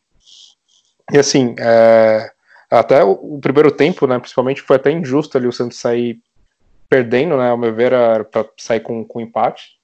[1.13, 2.31] e assim, é,
[2.71, 6.19] até o, o, primeiro tempo, né, principalmente, foi até injusto ali o Santos sair
[6.89, 7.93] perdendo, né, ao meu ver,
[8.31, 9.81] para sair com, com empate.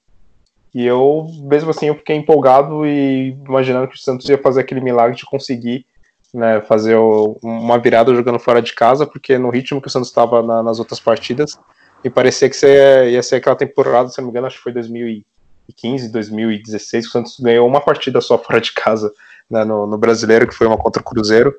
[0.73, 4.81] E eu, mesmo assim, eu fiquei empolgado e imaginando que o Santos ia fazer aquele
[4.81, 5.85] milagre de conseguir
[6.33, 10.09] né, fazer o, uma virada jogando fora de casa, porque no ritmo que o Santos
[10.09, 11.59] estava na, nas outras partidas,
[12.03, 14.73] me parecia que ia, ia ser aquela temporada, se não me engano, acho que foi
[14.73, 19.11] 2015, 2016, que o Santos ganhou uma partida só fora de casa
[19.49, 21.53] né, no, no Brasileiro, que foi uma contra o Cruzeiro.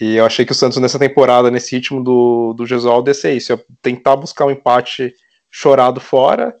[0.00, 3.32] E eu achei que o Santos nessa temporada, nesse ritmo do, do Gesualdo, ia ser
[3.32, 5.14] isso, ia tentar buscar um empate
[5.48, 6.52] chorado fora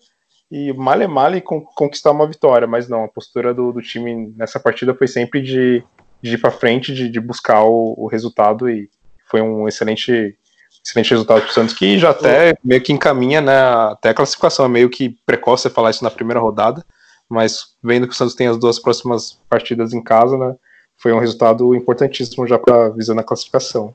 [0.48, 4.94] e male male conquistar uma vitória, mas não, a postura do, do time nessa partida
[4.94, 5.82] foi sempre de,
[6.28, 8.88] de ir para frente, de, de buscar o, o, resultado e
[9.26, 10.36] foi um excelente
[10.84, 13.58] excelente resultado para o Santos que já até meio que encaminha né,
[13.90, 16.84] até a classificação, é meio que precoce falar isso na primeira rodada,
[17.28, 20.54] mas vendo que o Santos tem as duas próximas partidas em casa, né,
[20.96, 23.94] foi um resultado importantíssimo já para visando a classificação.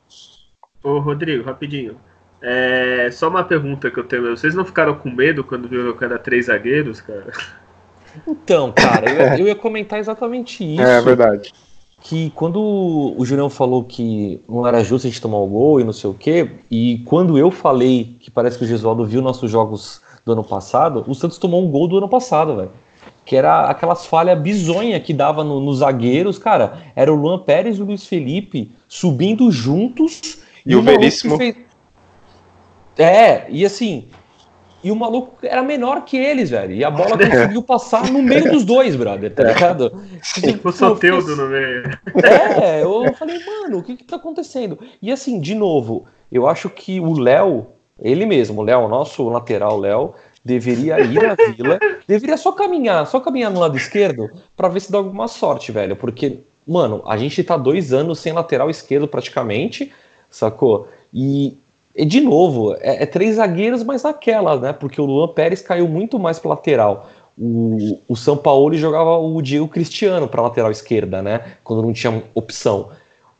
[0.84, 2.00] Ô Rodrigo, rapidinho,
[2.42, 4.36] é, só uma pergunta que eu tenho.
[4.36, 7.32] Vocês não ficaram com medo quando viram que era três zagueiros, cara?
[8.28, 10.82] Então, cara, eu, eu ia comentar exatamente isso.
[10.82, 11.52] É verdade.
[12.02, 15.84] Que quando o Julião falou que não era justo a gente tomar o gol e
[15.84, 19.52] não sei o quê, e quando eu falei que parece que o Gesualdo viu nossos
[19.52, 22.72] jogos do ano passado, o Santos tomou um gol do ano passado, velho.
[23.26, 26.82] Que era aquelas falhas bizonha que dava nos no zagueiros, cara.
[26.96, 30.40] Era o Luan Pérez e o Luiz Felipe subindo juntos.
[30.66, 31.38] E, e o Veríssimo.
[31.38, 31.70] Fez
[33.00, 34.10] é, e assim,
[34.84, 36.74] e o maluco era menor que eles, velho.
[36.74, 39.92] E a bola conseguiu passar no meio dos dois, brother, tá ligado?
[40.36, 41.84] Tipo, o Soteudo no meio.
[42.62, 44.80] É, eu falei, mano, o que que tá acontecendo?
[45.02, 47.68] E assim, de novo, eu acho que o Léo,
[48.02, 50.14] ele mesmo, o Léo, nosso lateral Léo,
[50.44, 54.92] deveria ir à vila, deveria só caminhar, só caminhar no lado esquerdo para ver se
[54.92, 55.96] dá alguma sorte, velho.
[55.96, 59.92] Porque, mano, a gente tá dois anos sem lateral esquerdo praticamente,
[60.30, 60.88] sacou?
[61.14, 61.58] E
[62.00, 64.74] e de novo, é, é, três zagueiros, mas aquela, né?
[64.74, 67.10] Porque o Luan Pérez caiu muito mais para lateral.
[67.38, 71.42] O, o São Paulo jogava o Diego Cristiano para lateral esquerda, né?
[71.64, 72.90] Quando não tinha opção.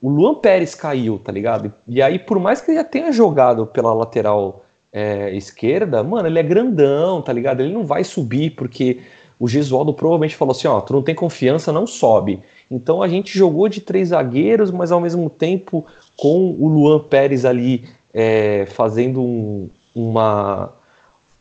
[0.02, 1.74] O Luan Pérez caiu, tá ligado?
[1.88, 6.40] E aí, por mais que ele já tenha jogado pela lateral é, esquerda, mano, ele
[6.40, 7.62] é grandão, tá ligado?
[7.62, 9.00] Ele não vai subir, porque
[9.40, 12.42] o Gesualdo provavelmente falou assim: ó, tu não tem confiança, não sobe.
[12.70, 15.86] Então a gente jogou de três zagueiros, mas ao mesmo tempo
[16.18, 20.74] com o Luan Pérez ali é, fazendo um, uma,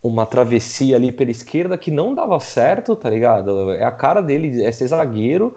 [0.02, 3.72] uma travessia ali pela esquerda que não dava certo, tá ligado?
[3.72, 5.54] É a cara dele, é ser zagueiro.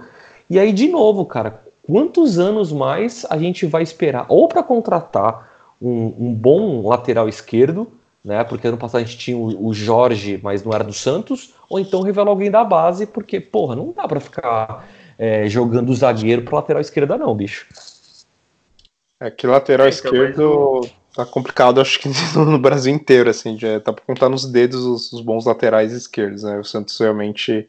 [0.50, 4.26] E aí, de novo, cara, quantos anos mais a gente vai esperar?
[4.30, 5.50] Ou para contratar
[5.82, 7.88] um, um, bom lateral esquerdo,
[8.24, 8.44] né?
[8.44, 11.80] Porque ano passado a gente tinha o, o, Jorge, mas não era do Santos, ou
[11.80, 16.56] então revelar alguém da base, porque, porra, não dá para ficar é, jogando zagueiro pro
[16.56, 17.66] lateral esquerda, não, bicho.
[19.20, 20.82] É que lateral é, então, esquerdo
[21.14, 25.12] Tá complicado, acho que no Brasil inteiro, assim, já tá pra contar nos dedos os,
[25.12, 26.60] os bons laterais esquerdos, né?
[26.60, 27.68] O Santos realmente,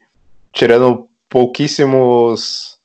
[0.53, 2.77] tirando pouquíssimos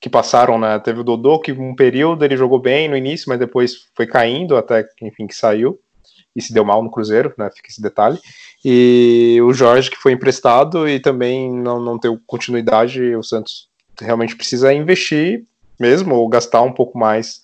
[0.00, 0.78] que passaram, né?
[0.80, 4.56] Teve o Dodô, que um período ele jogou bem no início, mas depois foi caindo
[4.56, 5.78] até, enfim, que saiu
[6.34, 7.50] e se deu mal no Cruzeiro, né?
[7.54, 8.18] Fica esse detalhe.
[8.64, 13.68] E o Jorge, que foi emprestado e também não, não teve continuidade, o Santos
[14.00, 15.44] realmente precisa investir
[15.78, 17.40] mesmo, ou gastar um pouco mais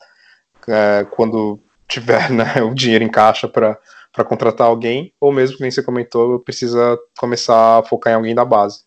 [0.66, 3.78] é, quando tiver né, o dinheiro em caixa para
[4.24, 8.44] contratar alguém, ou mesmo, que nem você comentou, precisa começar a focar em alguém da
[8.44, 8.84] base.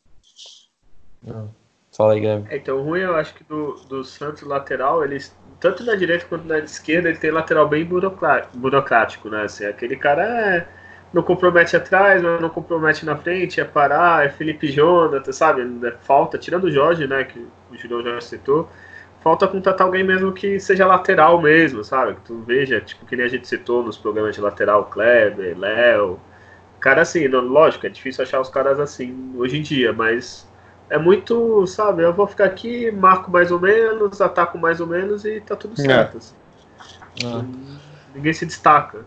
[1.27, 1.45] Ah,
[1.91, 2.47] fala aí, Guilherme.
[2.49, 6.25] É, então, o ruim, eu acho que do, do Santos lateral, eles, tanto na direita
[6.25, 9.43] quanto na esquerda, ele tem lateral bem burocrático, né?
[9.43, 10.67] Assim, aquele cara é,
[11.13, 15.61] não compromete atrás, não compromete na frente, é parar, é Felipe Jonathan, sabe?
[15.85, 17.23] É falta, tirando o Jorge, né?
[17.23, 18.69] Que o Julião já citou
[19.21, 22.15] falta contratar alguém mesmo que seja lateral mesmo, sabe?
[22.15, 26.19] Que tu veja, tipo, que nem a gente citou nos programas de lateral, Kleber, Léo.
[26.79, 30.49] Cara assim, não, lógico, é difícil achar os caras assim hoje em dia, mas
[30.89, 35.23] é muito, sabe, eu vou ficar aqui, marco mais ou menos, ataco mais ou menos
[35.23, 36.15] e tá tudo certo.
[36.15, 36.17] É.
[36.17, 36.35] Assim.
[37.25, 37.45] Ah.
[38.13, 39.05] Ninguém se destaca.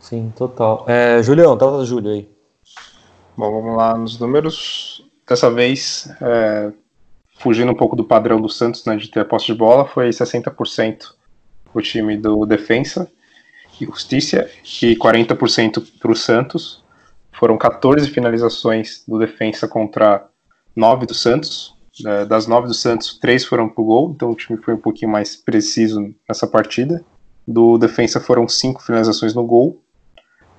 [0.00, 0.84] Sim, total.
[0.88, 2.28] É, Julião, tava do Júlio aí.
[3.36, 5.08] Bom, vamos lá nos números.
[5.28, 6.72] Dessa vez, é,
[7.42, 10.08] fugindo um pouco do padrão do Santos, né, de ter a posse de bola, foi
[10.10, 11.14] 60%
[11.74, 13.10] o time do Defensa
[13.80, 14.48] e Justiça
[14.82, 16.82] e 40% para o Santos.
[17.32, 20.24] Foram 14 finalizações do Defensa contra
[20.76, 21.74] 9 do Santos.
[22.06, 24.78] É, das 9 do Santos, 3 foram para o gol, então o time foi um
[24.78, 27.04] pouquinho mais preciso nessa partida.
[27.46, 29.82] Do Defensa foram 5 finalizações no gol.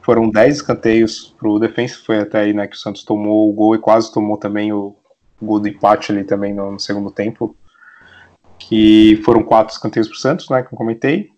[0.02, 3.74] foram 10 escanteios pro defensa, foi até aí, né, que o Santos tomou o gol
[3.74, 5.03] e quase tomou também o, o
[5.44, 7.56] gol do empate ali também no, no, segundo tempo,
[8.58, 11.30] que foram quatro escanteios pro Santos, né, que eu comentei.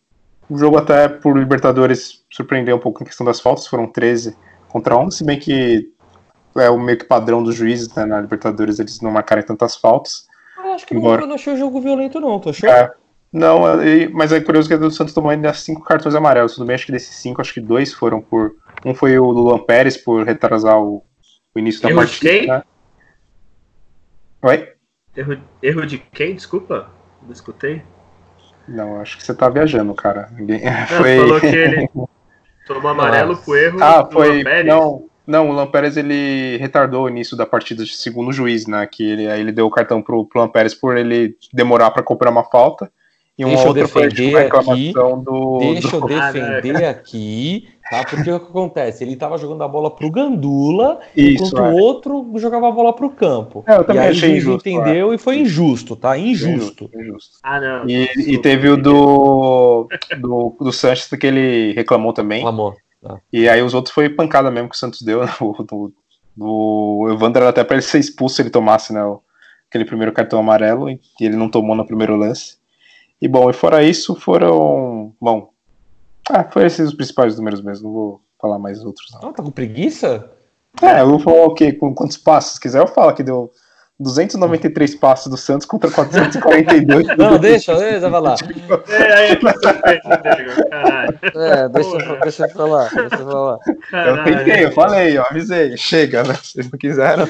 [0.49, 4.35] O jogo até por Libertadores surpreendeu um pouco em questão das faltas, foram 13
[4.67, 5.89] contra 11, se bem que
[6.57, 10.27] é o meio que padrão dos juízes, né, na Libertadores eles não marcarem tantas faltas.
[10.57, 11.17] Eu acho que Embora...
[11.17, 12.69] não, eu não achei o jogo violento não, tu achou?
[12.69, 12.91] É,
[13.35, 13.63] não,
[14.13, 16.53] mas é curioso que o Santos tomou ainda cinco cartões amarelos.
[16.53, 18.55] Tudo bem, acho que desses cinco, acho que dois foram por.
[18.85, 21.03] Um foi o Luan Pérez por retrasar o,
[21.53, 22.29] o início da erro partida.
[22.29, 22.47] Quem?
[22.47, 22.63] Né?
[24.45, 24.67] Oi?
[25.17, 26.35] Erro, erro de quem?
[26.35, 26.91] Desculpa,
[27.23, 27.81] não escutei.
[28.67, 30.29] Não, acho que você tá viajando, cara.
[30.37, 30.61] Ninguém...
[30.63, 31.17] Não, foi...
[31.17, 31.89] falou que ele
[32.67, 34.27] tomou amarelo por erro ah, do foi...
[34.27, 34.67] Luan Pérez.
[34.67, 38.85] Não, não, o Luan Pérez ele retardou o início da partida segundo o juiz, né?
[38.85, 42.03] Que ele, aí ele deu o cartão pro, pro Luan Pérez por ele demorar para
[42.03, 42.91] comprar uma falta.
[43.35, 45.95] E uma deixa outra eu defender aqui, do, deixa do...
[45.97, 48.03] eu defender aqui, tá?
[48.03, 49.03] Porque o que acontece?
[49.03, 51.69] Ele estava jogando a bola pro Gandula, Isso, enquanto é.
[51.69, 53.63] o outro jogava a bola pro campo.
[53.67, 54.69] É, eu também e aí achei injusto.
[54.69, 55.15] entendeu é.
[55.15, 56.17] e foi injusto, tá?
[56.17, 56.85] Injusto.
[56.85, 57.37] injusto, injusto.
[57.43, 57.89] Ah, não.
[57.89, 59.87] E, e, teve o do,
[60.19, 62.39] do, do Sanches que ele reclamou também.
[62.39, 62.75] Reclamou.
[63.01, 63.19] Tá.
[63.31, 65.21] E aí os outros foi pancada mesmo que o Santos deu.
[65.25, 65.31] Né?
[65.39, 65.93] O, do,
[66.35, 69.01] do Evandro era até para ele ser expulso se ele tomasse né,
[69.69, 72.57] aquele primeiro cartão amarelo, e ele não tomou no primeiro lance.
[73.21, 75.13] E bom, e fora isso, foram.
[75.21, 75.49] Bom.
[76.29, 77.87] Ah, foram esses os principais números mesmo.
[77.87, 79.11] Não vou falar mais outros.
[79.13, 79.29] Não.
[79.29, 80.29] Ah, tá com preguiça?
[80.81, 81.71] É, eu vou falar o quê?
[81.71, 82.53] Com quantos passos?
[82.53, 83.51] Se quiser, eu falo que deu
[83.99, 87.07] 293 passos do Santos contra 442.
[87.17, 88.35] Não, deixa, deixa eu falar.
[88.89, 89.31] É,
[91.33, 93.57] é, deixa, deixa eu falar, deixa eu falar.
[93.93, 95.77] Eu tentei, eu falei, eu avisei.
[95.77, 96.33] Chega, né?
[96.35, 97.27] Se vocês não quiseram.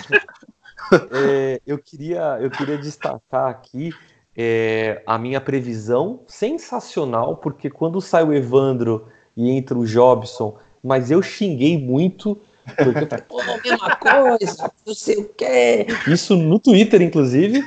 [1.12, 3.92] É, eu, queria, eu queria destacar aqui
[4.38, 11.10] é, a minha previsão sensacional, porque quando sai o Evandro e entra o Jobson, mas
[11.10, 15.88] eu xinguei muito, porque eu falei, pô, mesma coisa, não sei o quê.
[16.08, 17.60] Isso no Twitter, inclusive.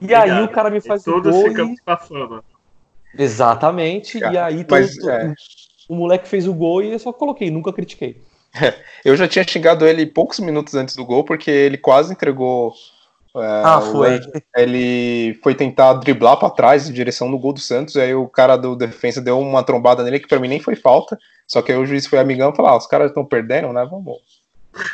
[0.00, 0.30] E Obrigado.
[0.30, 1.48] aí o cara me faz e o gol.
[1.48, 1.82] Ficamos e...
[1.82, 2.44] com a fama.
[3.16, 5.34] Exatamente, cara, e aí mas, todo, é...
[5.88, 8.20] o moleque fez o gol e eu só coloquei, nunca critiquei.
[9.04, 12.72] Eu já tinha xingado ele poucos minutos antes do gol, porque ele quase entregou
[13.36, 14.20] ah, foi.
[14.56, 18.56] Ele foi tentar driblar para trás em direção no gol do Santos, aí o cara
[18.56, 21.18] do defesa deu uma trombada nele que para mim nem foi falta.
[21.46, 23.86] Só que aí o juiz foi amigão e falou: ah, os caras estão perdendo, né?
[23.90, 24.18] Vamos,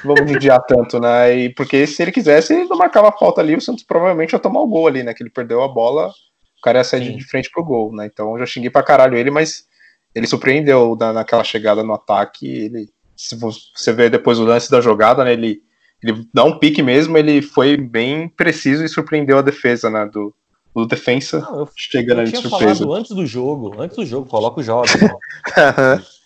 [0.02, 1.36] vamos judiar tanto, né?
[1.36, 4.38] E porque se ele quisesse, ele não marcava a falta ali, o Santos provavelmente ia
[4.38, 5.12] tomar o gol ali, né?
[5.12, 7.16] Que ele perdeu a bola, o cara ia sair Sim.
[7.18, 8.06] de frente pro gol, né?
[8.06, 9.66] Então eu já xinguei pra caralho ele, mas
[10.14, 12.48] ele surpreendeu na, naquela chegada no ataque.
[12.48, 15.34] Ele, se você ver depois o lance da jogada, né?
[15.34, 15.62] Ele
[16.02, 20.34] ele dá um pique mesmo, ele foi bem preciso e surpreendeu a defesa, né, do,
[20.74, 22.80] do defensa, Não, eu, chegando eu ali de surpresa.
[22.80, 24.92] Falado antes do jogo, antes do jogo, coloca o jovem.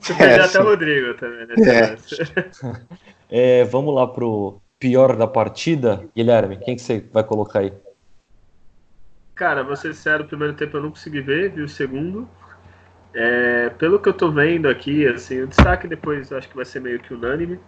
[0.00, 1.54] Você perdeu é, até o Rodrigo também, né?
[3.30, 3.60] É.
[3.60, 6.08] é, vamos lá pro pior da partida.
[6.14, 7.72] Guilherme, quem que você vai colocar aí?
[9.34, 12.28] Cara, vou ser sério, o primeiro tempo eu não consegui ver, vi o segundo.
[13.14, 16.80] É, pelo que eu tô vendo aqui, assim, o destaque depois acho que vai ser
[16.80, 17.58] meio que unânime.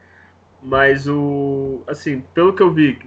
[0.63, 1.83] Mas o.
[1.87, 2.99] Assim, pelo que eu vi,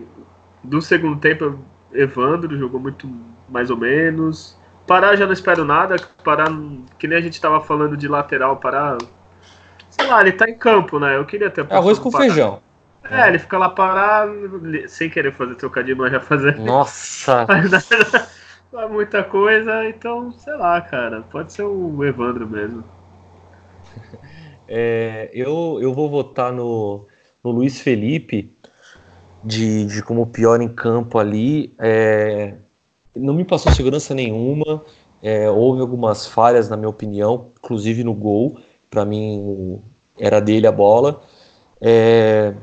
[0.63, 1.59] do segundo tempo,
[1.91, 3.07] Evandro jogou muito
[3.47, 4.57] mais ou menos.
[4.87, 5.95] Pará já não espero nada.
[6.23, 6.47] Parar,
[6.97, 8.97] que nem a gente tava falando de lateral, parar.
[9.89, 11.15] Sei lá, ele tá em campo, né?
[11.15, 11.65] Eu queria ter.
[11.69, 12.61] É arroz com feijão.
[13.09, 14.33] É, ele fica lá parado,
[14.87, 16.57] sem querer fazer trocadilho, mas já fazer.
[16.57, 17.45] Nossa!
[18.71, 21.21] Não é muita coisa, então, sei lá, cara.
[21.29, 22.83] Pode ser o Evandro mesmo.
[24.67, 27.05] É, eu, eu vou votar no,
[27.43, 28.51] no Luiz Felipe
[29.43, 31.73] de, de como pior em campo ali.
[31.77, 32.55] É,
[33.15, 34.81] não me passou segurança nenhuma.
[35.21, 38.59] É, houve algumas falhas, na minha opinião, inclusive no gol.
[38.89, 39.81] Para mim,
[40.17, 41.21] era dele a bola.
[41.81, 42.53] É,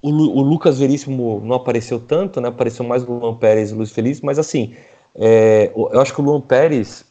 [0.00, 2.48] o, o, Lucas Veríssimo não apareceu tanto, né?
[2.48, 4.74] Apareceu mais o Luan Pérez e o Luiz Felipe, mas assim,
[5.14, 7.04] é, eu acho que o Luan Pérez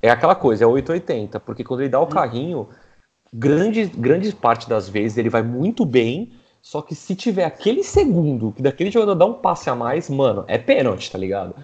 [0.00, 2.68] é aquela coisa, é 880, porque quando ele dá o carrinho,
[3.32, 8.52] grande, grande parte das vezes ele vai muito bem, só que se tiver aquele segundo
[8.52, 11.54] que daquele jogador dá um passe a mais, mano, é pênalti, tá ligado?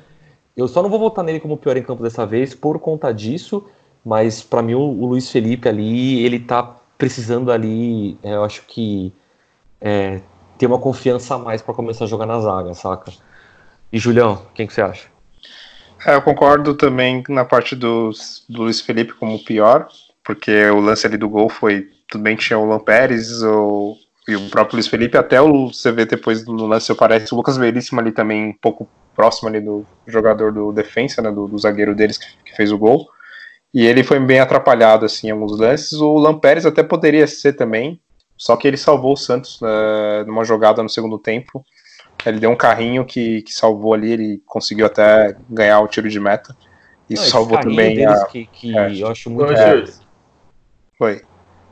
[0.56, 3.66] Eu só não vou votar nele como pior em campo dessa vez por conta disso,
[4.04, 6.62] mas para mim o, o, Luiz Felipe ali, ele tá
[6.96, 9.12] precisando ali, é, eu acho que
[9.80, 10.22] é,
[10.56, 13.12] ter uma confiança a mais para começar a jogar na zaga, saca?
[13.92, 15.08] E Julião, quem que você acha?
[16.06, 18.10] É, eu concordo também na parte do,
[18.48, 19.88] do Luiz Felipe como pior,
[20.26, 21.88] porque o lance ali do gol foi.
[22.08, 23.96] Tudo bem, tinha o Lampérez o,
[24.28, 27.56] e o próprio Luiz Felipe, até o você vê depois no lance, parece o Lucas
[27.56, 31.94] Veríssimo ali também, um pouco próximo ali do jogador do defensa, né, do, do zagueiro
[31.94, 33.06] deles que, que, fez o gol.
[33.72, 35.92] E ele foi bem atrapalhado assim, em alguns lances.
[35.92, 38.00] O Lampérez até poderia ser também,
[38.36, 41.64] só que ele salvou o Santos uh, numa jogada no segundo tempo.
[42.24, 46.18] Ele deu um carrinho que, que salvou ali, ele conseguiu até ganhar o tiro de
[46.18, 46.56] meta.
[47.08, 48.24] E Não, salvou também a.
[48.26, 49.02] Que, que é.
[49.02, 49.52] eu acho muito.
[49.52, 49.84] É.
[50.98, 51.22] Foi.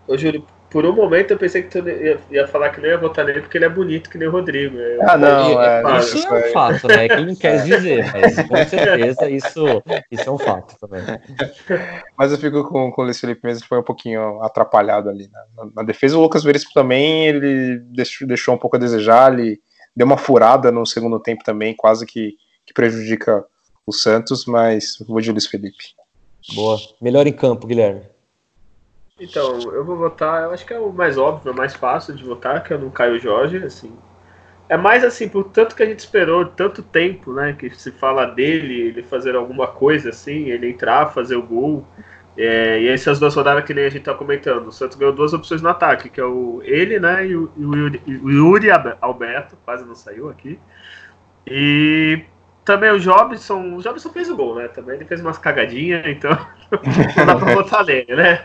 [0.06, 2.98] Ô, Júlio, por um momento eu pensei que tu ia, ia falar que não ia
[2.98, 4.76] votar nele porque ele é bonito que nem o Rodrigo.
[4.76, 7.08] Eu, ah, não, é, é, isso é um fato, né?
[7.08, 11.00] Quem não quer dizer, mas com certeza isso, isso é um fato também.
[12.18, 15.40] Mas eu fico com, com o Luiz Felipe mesmo, foi um pouquinho atrapalhado ali né?
[15.56, 16.18] na, na, defesa.
[16.18, 19.60] O Lucas Veríssimo também, ele deixou, deixou um pouco a desejar, ele
[19.94, 22.34] deu uma furada no segundo tempo também, quase que,
[22.66, 23.44] que prejudica
[23.86, 25.94] o Santos, mas vou de Luiz Felipe.
[26.52, 26.78] Boa.
[27.00, 28.13] Melhor em campo, Guilherme.
[29.18, 32.24] Então, eu vou votar, eu acho que é o mais óbvio, o mais fácil de
[32.24, 33.96] votar, que é no Caio Jorge, assim.
[34.68, 38.26] É mais assim, por tanto que a gente esperou tanto tempo, né, que se fala
[38.26, 41.86] dele, ele fazer alguma coisa assim, ele entrar, fazer o gol.
[42.36, 45.32] É, e essas duas rodadas que nem a gente tá comentando, o Santos ganhou duas
[45.32, 48.68] opções no ataque, que é o ele, né, e o, e o, Yuri, Yuri
[49.00, 50.58] Alberto, quase não saiu aqui.
[51.46, 52.24] E
[52.64, 54.68] também o Jobson, o Jobson fez o gol, né?
[54.68, 56.30] Também ele fez umas cagadinhas, então
[57.16, 58.42] não dá pra botar nele, né?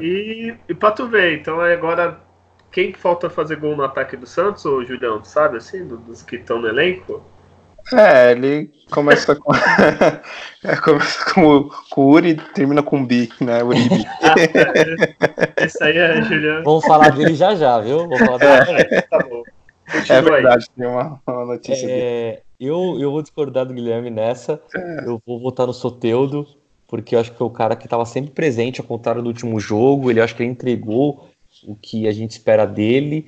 [0.00, 2.20] E, e pra tu ver, então agora
[2.70, 6.36] quem falta fazer gol no ataque do Santos, ou Julião, tu sabe assim, dos que
[6.36, 7.24] estão no elenco?
[7.94, 9.52] É, ele começa com.
[10.64, 13.62] é, começa com, com o Uri e termina com o Bi, né?
[13.62, 14.04] Uribi.
[15.64, 16.64] Isso aí é, Julião.
[16.64, 18.08] Vamos falar dele já já, viu?
[18.08, 18.88] Vamos falar dele.
[18.90, 19.00] É.
[19.02, 19.42] Tá bom.
[19.90, 20.82] Continua é verdade, aí.
[20.82, 24.60] tem uma, uma notícia é, eu, eu vou discordar do Guilherme nessa.
[24.74, 25.04] É.
[25.06, 26.46] Eu vou votar no Soteudo,
[26.86, 29.60] porque eu acho que foi o cara que estava sempre presente, ao contrário do último
[29.60, 30.10] jogo.
[30.10, 31.28] Ele acho que ele entregou
[31.64, 33.26] o que a gente espera dele,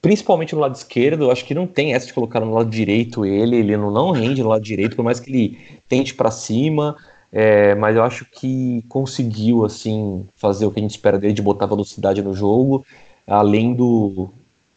[0.00, 1.24] principalmente no lado esquerdo.
[1.24, 3.56] Eu acho que não tem essa de colocar no lado direito ele.
[3.56, 5.58] Ele não, não rende no lado direito, por mais que ele
[5.88, 6.96] tente para cima.
[7.32, 11.42] É, mas eu acho que conseguiu assim fazer o que a gente espera dele de
[11.42, 12.84] botar velocidade no jogo,
[13.26, 14.30] além do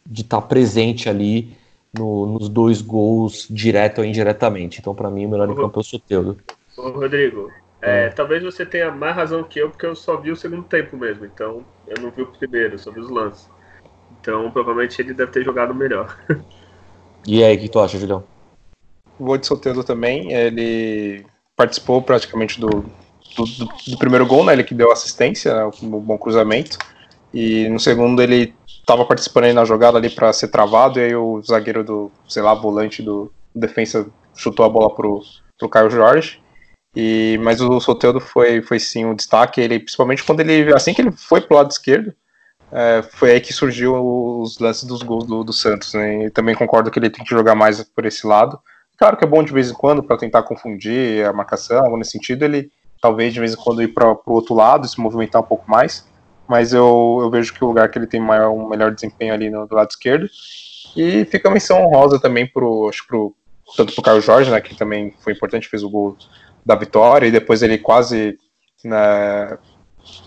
[0.06, 1.56] de estar tá presente ali
[1.96, 4.80] no, nos dois gols, direto ou indiretamente.
[4.80, 6.36] Então, para mim, o melhor em campo é o Soteldo.
[6.76, 10.36] Ô, Rodrigo, é, talvez você tenha mais razão que eu, porque eu só vi o
[10.36, 11.24] segundo tempo mesmo.
[11.24, 13.48] Então, eu não vi o primeiro, só vi os lances.
[14.20, 16.18] Então, provavelmente ele deve ter jogado melhor.
[17.26, 18.24] e aí, o que tu acha, Julião?
[19.18, 20.32] Vou de Soteldo também.
[20.32, 21.24] Ele
[21.54, 24.52] participou praticamente do, do, do, do primeiro gol, né?
[24.52, 26.78] Ele que deu assistência, né, um bom cruzamento.
[27.32, 28.54] E no segundo ele
[28.84, 32.42] estava participando aí na jogada ali para ser travado, e aí o zagueiro do, sei
[32.42, 34.06] lá, volante do defensa
[34.36, 35.22] chutou a bola pro,
[35.58, 36.40] pro Caio Jorge.
[36.94, 41.02] E, mas o Soteldo foi, foi sim um destaque, ele, principalmente quando ele, assim que
[41.02, 42.14] ele foi pro lado esquerdo,
[42.70, 46.26] é, foi aí que surgiu os lances dos gols do, do Santos, né?
[46.26, 48.60] E também concordo que ele tem que jogar mais por esse lado.
[48.96, 52.12] Claro que é bom de vez em quando para tentar confundir a marcação, algo nesse
[52.12, 52.70] sentido, ele
[53.00, 56.06] talvez de vez em quando ir para o outro lado, se movimentar um pouco mais
[56.48, 59.50] mas eu, eu vejo que o lugar que ele tem maior, um melhor desempenho ali
[59.50, 60.28] no do lado esquerdo.
[60.96, 63.34] E fica a menção honrosa também pro, acho pro,
[63.76, 66.16] tanto pro Caio Jorge, né, que também foi importante, fez o gol
[66.64, 68.38] da vitória, e depois ele quase
[68.84, 69.58] né,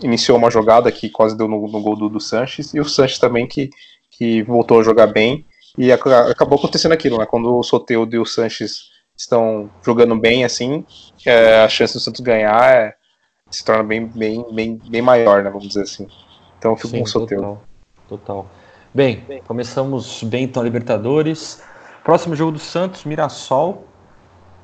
[0.02, 3.18] iniciou uma jogada que quase deu no, no gol do, do Sanches, e o Sanches
[3.18, 3.70] também que,
[4.10, 5.46] que voltou a jogar bem,
[5.76, 10.84] e acabou acontecendo aquilo, né, quando o Soteudo e o Sanches estão jogando bem assim,
[11.24, 12.94] é, a chance do Santos ganhar é,
[13.50, 15.50] se torna bem, bem, bem, bem maior, né?
[15.50, 16.06] Vamos dizer assim.
[16.58, 17.42] Então eu fico Sim, com o Soteldo.
[17.44, 17.64] Total,
[18.08, 18.46] total.
[18.92, 21.62] Bem, bem, começamos bem então a Libertadores.
[22.04, 23.84] Próximo jogo do Santos, Mirassol.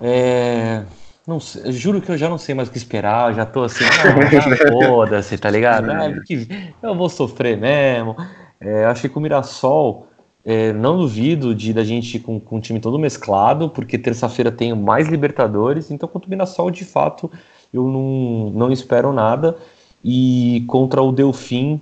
[0.00, 0.82] É...
[1.26, 3.84] Não sei, juro que eu já não sei mais o que esperar, já tô assim,
[3.84, 5.90] ah, foda-se, tá ligado?
[5.90, 6.12] Ah,
[6.82, 8.14] eu vou sofrer mesmo.
[8.60, 10.06] É, acho que com o Mirassol,
[10.44, 14.74] é, não duvido de da gente com, com o time todo mesclado, porque terça-feira tem
[14.74, 17.30] mais Libertadores, então contra o Mirassol, de fato,
[17.74, 19.58] eu não, não espero nada.
[20.02, 21.80] E contra o Delfim,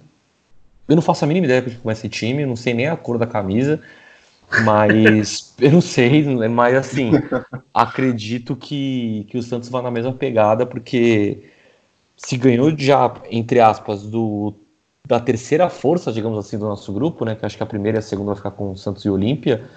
[0.89, 3.27] eu não faço a mínima ideia é esse time, não sei nem a cor da
[3.27, 3.81] camisa,
[4.65, 7.13] mas eu não sei, mas assim,
[7.75, 11.45] acredito que, que o Santos vai na mesma pegada, porque
[12.17, 14.55] se ganhou já, entre aspas, do,
[15.07, 17.35] da terceira força, digamos assim, do nosso grupo, né?
[17.35, 19.69] Que acho que a primeira e a segunda vai ficar com o Santos e Olímpia.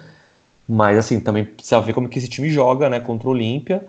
[0.68, 3.00] Mas assim, também precisa ver como que esse time joga, né?
[3.00, 3.84] Contra o Olímpia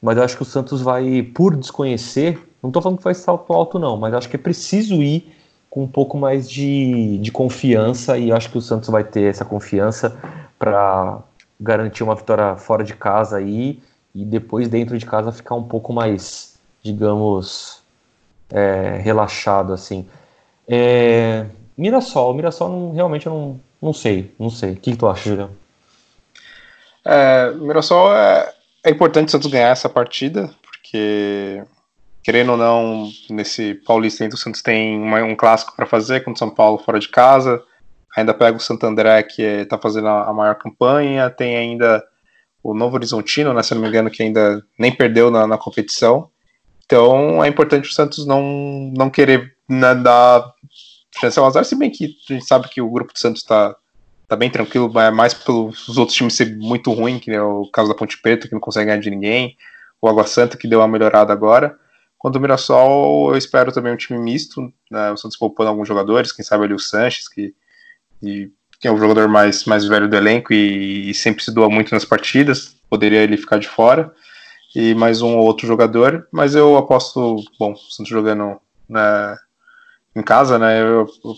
[0.00, 3.52] mas eu acho que o Santos vai, por desconhecer, não estou falando que vai salto
[3.52, 5.34] alto, não, mas acho que é preciso ir
[5.68, 9.44] com um pouco mais de, de confiança e acho que o Santos vai ter essa
[9.44, 10.18] confiança
[10.58, 11.20] para
[11.60, 13.80] garantir uma vitória fora de casa aí
[14.14, 17.82] e depois dentro de casa ficar um pouco mais, digamos,
[18.50, 20.06] é, relaxado assim.
[20.66, 21.46] É,
[21.76, 24.72] Mirassol, Mirassol não, realmente eu não, não sei, não sei.
[24.72, 25.50] O que, que tu acha, Julião?
[27.04, 28.52] É, Mirassol é,
[28.84, 31.62] é importante o Santos ganhar essa partida, porque
[32.22, 36.38] querendo ou não, nesse Paulista o Santos tem uma, um clássico para fazer contra o
[36.38, 37.62] São Paulo fora de casa.
[38.16, 41.30] Ainda pega o Santo André, que está fazendo a, a, maior campanha.
[41.30, 42.04] Tem ainda
[42.62, 46.30] o Novo Horizontino, né, se não me engano, que ainda nem perdeu na, na competição.
[46.84, 48.42] Então é importante o Santos não,
[48.96, 50.52] não querer né, dar
[51.18, 53.74] chance ao azar, se bem que a gente sabe que o grupo do Santos está
[54.28, 57.88] tá bem tranquilo, é mais pelos outros times ser muito ruim, que é o caso
[57.88, 59.56] da Ponte Preta, que não consegue ganhar de ninguém,
[60.00, 61.76] o Água Santa, que deu uma melhorada agora.
[62.18, 66.30] Quanto ao Mirassol, eu espero também um time misto, né, o Santos poupando alguns jogadores,
[66.30, 67.54] quem sabe ali o Sanches, que,
[68.20, 71.94] que é o jogador mais, mais velho do elenco e, e, sempre se doa muito
[71.94, 74.12] nas partidas, poderia ele ficar de fora,
[74.74, 79.38] e mais um ou outro jogador, mas eu aposto, bom, o Santos jogando né,
[80.14, 81.34] em casa, né, eu, eu,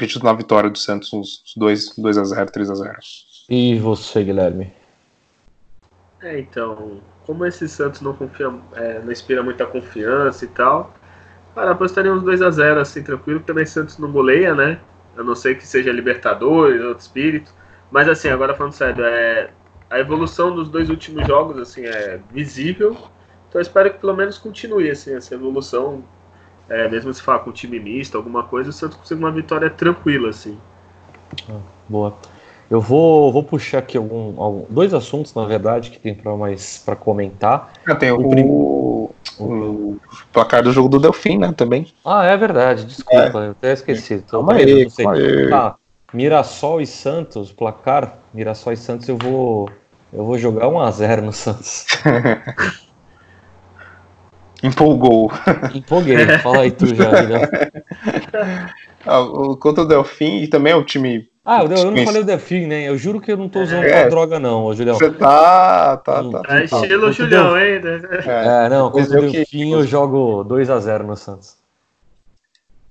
[0.00, 2.98] acredito na vitória do Santos, uns 2, 2 a 0 3 a 0
[3.50, 4.72] E você, Guilherme?
[6.22, 10.94] É, então, como esse Santos não confia, é, não inspira muita confiança e tal,
[11.54, 14.80] cara, apostaria uns 2 a 0 assim, tranquilo, porque também Santos não goleia, né?
[15.16, 17.52] A não ser que seja Libertadores, outro espírito.
[17.90, 19.50] Mas assim, agora falando sério, é,
[19.90, 22.92] a evolução dos dois últimos jogos assim é visível.
[23.48, 26.04] Então eu espero que pelo menos continue assim, essa evolução.
[26.70, 30.30] É, mesmo se falar com time misto, alguma coisa, o Santos consiga uma vitória tranquila,
[30.30, 30.56] assim.
[31.48, 31.58] Ah,
[31.88, 32.16] boa.
[32.70, 36.78] Eu vou, vou puxar aqui algum, algum, dois assuntos, na verdade, que tem para mais
[36.78, 37.72] para comentar.
[37.84, 40.00] Ah, tem o, o, o,
[40.32, 41.88] placar do jogo do Delfim, né, também.
[42.04, 43.46] Ah, é verdade, desculpa, é.
[43.48, 44.14] eu até esqueci.
[44.14, 45.04] Então, calma aí, não sei.
[45.04, 45.50] Calma aí.
[45.50, 45.74] Tá,
[46.14, 49.68] Mirassol e Santos, placar, Mirassol e Santos, eu vou
[50.12, 51.86] eu vou jogar 1 a 0 no Santos.
[54.62, 55.32] Empolgou.
[55.74, 57.10] Empolguei, fala aí tu já,
[59.06, 59.26] ah,
[59.58, 62.66] contra o Delfim e também é um time ah, eu, eu não falei o Delfim,
[62.66, 62.86] né?
[62.86, 64.94] Eu juro que eu não tô usando é, droga, não, Julião.
[64.94, 65.96] Você tá.
[65.96, 66.42] tá, tá.
[66.42, 67.88] Tá estilo o Julião ainda.
[68.26, 71.56] É, não, contra o Delfim eu jogo 2x0 no Santos.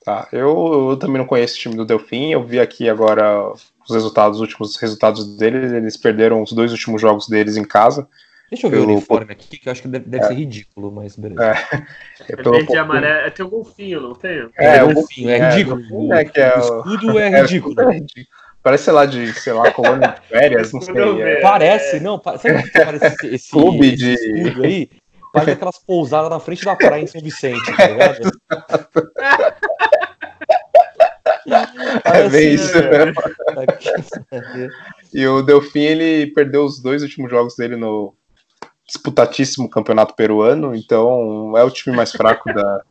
[0.03, 2.31] Tá, eu, eu, também não conheço o time do Delfim.
[2.31, 5.71] Eu vi aqui agora os resultados, os últimos resultados deles.
[5.71, 8.07] Eles perderam os dois últimos jogos deles em casa.
[8.49, 8.89] Deixa eu ver pelo...
[8.89, 10.27] o uniforme aqui, que eu acho que deve, deve é.
[10.27, 11.43] ser ridículo, mas beleza.
[11.43, 11.83] É,
[12.29, 12.51] é, pelo...
[12.51, 13.27] verde e amarelo.
[13.27, 14.49] É, tem o golfinho, não tem?
[14.57, 16.13] É, é o golfinho, é ridículo.
[16.13, 16.59] É, que é o...
[16.59, 17.81] escudo é ridículo.
[17.81, 18.27] É ridículo.
[18.61, 20.95] Parece, sei lá, de, sei lá, colônia de férias, não sei.
[21.21, 21.41] É...
[21.41, 24.13] Parece, não, sabe o que parece esse, esse, Clube de...
[24.13, 24.89] escudo aí?
[25.31, 28.31] Parece aquelas pousadas na frente da praia em São Vicente, tá ligado?
[32.05, 32.73] É bem isso.
[32.75, 33.13] Né?
[35.13, 38.13] e o Delfim, ele perdeu os dois últimos jogos dele no
[38.89, 42.81] disputatíssimo campeonato peruano, então é o time mais fraco da,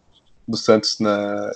[0.46, 1.50] do Santos na,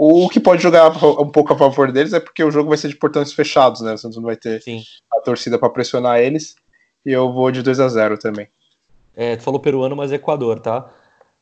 [0.00, 2.86] o que pode jogar um pouco a favor deles é porque o jogo vai ser
[2.86, 3.94] de portões fechados, né?
[3.94, 4.80] O Santos não vai ter Sim.
[5.12, 6.54] a torcida para pressionar eles.
[7.04, 8.46] E eu vou de 2 a 0 também.
[9.16, 10.88] É, tu falou peruano, mas é Equador, tá?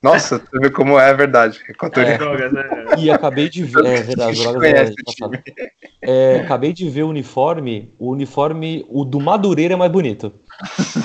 [0.07, 1.61] Nossa, tu vê como é, verdade.
[1.69, 2.17] Equador é.
[2.17, 2.65] Drogas, né?
[2.99, 3.85] E acabei de ver.
[3.85, 4.93] É verdade, drogas
[6.03, 7.93] é, Acabei de ver o uniforme.
[7.99, 10.33] O uniforme, o do Madureira é mais bonito.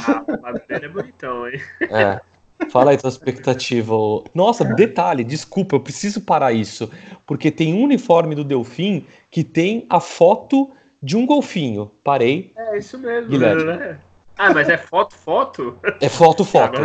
[0.07, 1.59] Ah, o Madureira é bonitão, hein?
[1.81, 2.21] É.
[2.69, 3.95] Fala aí tua expectativa.
[4.33, 6.91] Nossa, detalhe, desculpa, eu preciso parar isso.
[7.25, 10.71] Porque tem um uniforme do Delfim que tem a foto
[11.01, 11.91] de um golfinho.
[12.03, 12.53] Parei.
[12.55, 13.63] É isso mesmo, Guilherme.
[13.63, 13.99] né?
[14.43, 15.77] Ah, mas é foto, foto?
[16.01, 16.81] É foto, foto.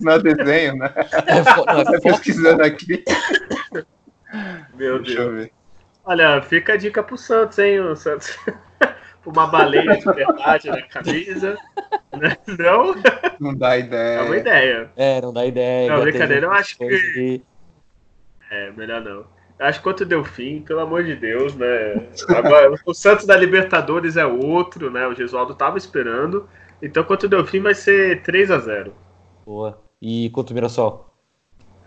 [0.00, 0.92] não é desenho, né?
[1.28, 3.04] É, fo não, é tá pesquisando aqui.
[4.74, 5.48] Meu Deus.
[6.04, 7.78] Olha, fica a dica pro Santos, hein?
[7.78, 8.36] O Santos
[9.24, 11.56] uma baleia de verdade na camisa.
[12.18, 12.36] Né?
[12.58, 12.96] Não?
[13.38, 14.18] Não dá ideia.
[14.18, 14.90] É uma ideia.
[14.96, 15.88] É, não dá ideia.
[15.88, 17.42] Não, brincadeira, eu acho que.
[18.50, 19.24] É, melhor não.
[19.56, 22.08] Eu acho que quanto deu fim, pelo amor de Deus, né?
[22.28, 25.06] Agora, o Santos da Libertadores é outro, né?
[25.06, 26.48] O Gesualdo tava esperando.
[26.82, 28.92] Então, quanto deu fim, vai ser 3 a 0
[29.46, 29.80] Boa.
[30.00, 31.08] E quanto o Mirassol?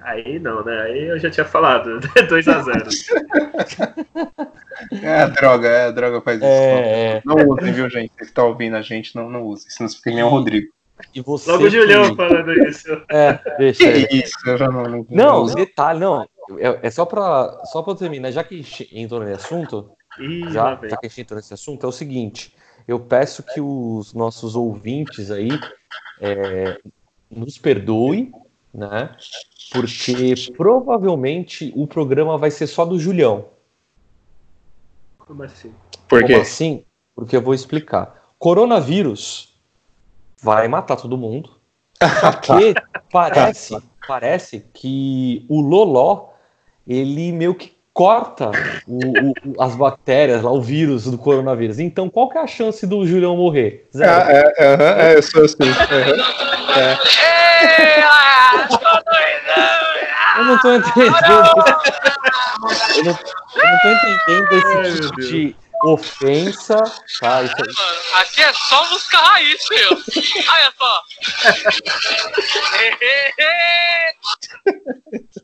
[0.02, 0.82] Aí não, né?
[0.84, 2.86] Aí eu já tinha falado, 2 a 0
[5.02, 6.46] É a droga, é a droga faz isso.
[6.46, 7.44] É, não, é.
[7.44, 8.12] não usem, viu, gente?
[8.18, 10.68] Você que tá ouvindo a gente, não, não usem, senão você fica nem o Rodrigo.
[11.14, 12.16] E você Logo o Julião que...
[12.16, 12.90] falando isso.
[13.10, 13.92] É, deixa.
[13.92, 15.06] Que isso, eu já não.
[15.10, 16.24] Não, não detalhe, não.
[16.60, 19.90] É, é, só pra, só pra terminar, já que entrou nesse assunto,
[20.20, 22.56] Ih, já, já que a gente entrou nesse assunto, é o seguinte:
[22.88, 25.50] eu peço que os nossos ouvintes aí
[26.22, 26.80] é,
[27.30, 28.32] nos perdoem,
[28.74, 29.16] né?
[29.72, 33.46] Porque provavelmente o programa vai ser só do Julião.
[35.18, 35.74] Como assim?
[36.08, 36.34] Por quê?
[36.34, 36.86] Como assim?
[37.16, 38.24] Porque eu vou explicar.
[38.38, 39.56] Coronavírus
[40.42, 41.50] vai matar todo mundo.
[42.00, 42.76] Porque
[43.12, 43.76] parece,
[44.08, 46.30] parece que o Loló,
[46.86, 48.52] ele meio que corta
[48.86, 51.80] o, o, as bactérias, lá, o vírus do coronavírus.
[51.80, 53.88] Então, qual que é a chance do Julião morrer?
[53.96, 54.12] Zero.
[54.12, 55.64] Ah, é, é, é, eu sou assim.
[56.76, 56.98] É.
[60.38, 61.16] Eu não tô entendendo.
[62.96, 66.78] Eu não, eu não tô entendendo esse tipo de ofensa.
[67.20, 67.74] Tá, isso aí.
[67.78, 69.92] Mano, aqui é só música raiz, meu.
[70.50, 71.02] Olha só.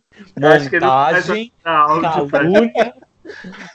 [0.36, 1.52] Montagem,
[2.30, 2.94] calúnia.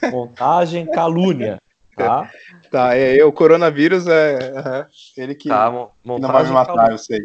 [0.11, 1.61] Montagem, calúnia.
[1.95, 2.29] Tá?
[2.69, 4.85] Tá, é, o coronavírus é,
[5.17, 5.71] ele que tá,
[6.05, 7.21] não vai me matar, eu sei.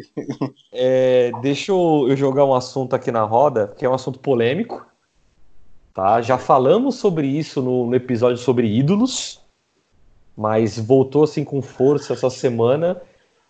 [0.71, 4.83] É, deixa eu, eu jogar um assunto aqui na roda, que é um assunto polêmico.
[5.93, 6.23] Tá?
[6.23, 9.39] Já falamos sobre isso no, no episódio sobre ídolos,
[10.35, 12.99] mas voltou assim com força essa semana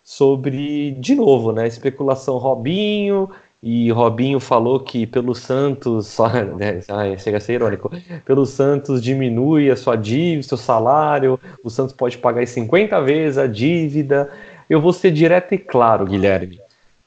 [0.02, 1.66] sobre, de novo, né?
[1.66, 3.30] Especulação Robinho,
[3.66, 6.82] e Robinho falou que pelo Santos, só, né,
[7.18, 7.90] chega a ser irônico,
[8.26, 13.38] pelo Santos diminui a sua dívida, seu salário, o Santos pode pagar em 50 vezes
[13.38, 14.30] a dívida.
[14.68, 16.60] Eu vou ser direto e claro, Guilherme.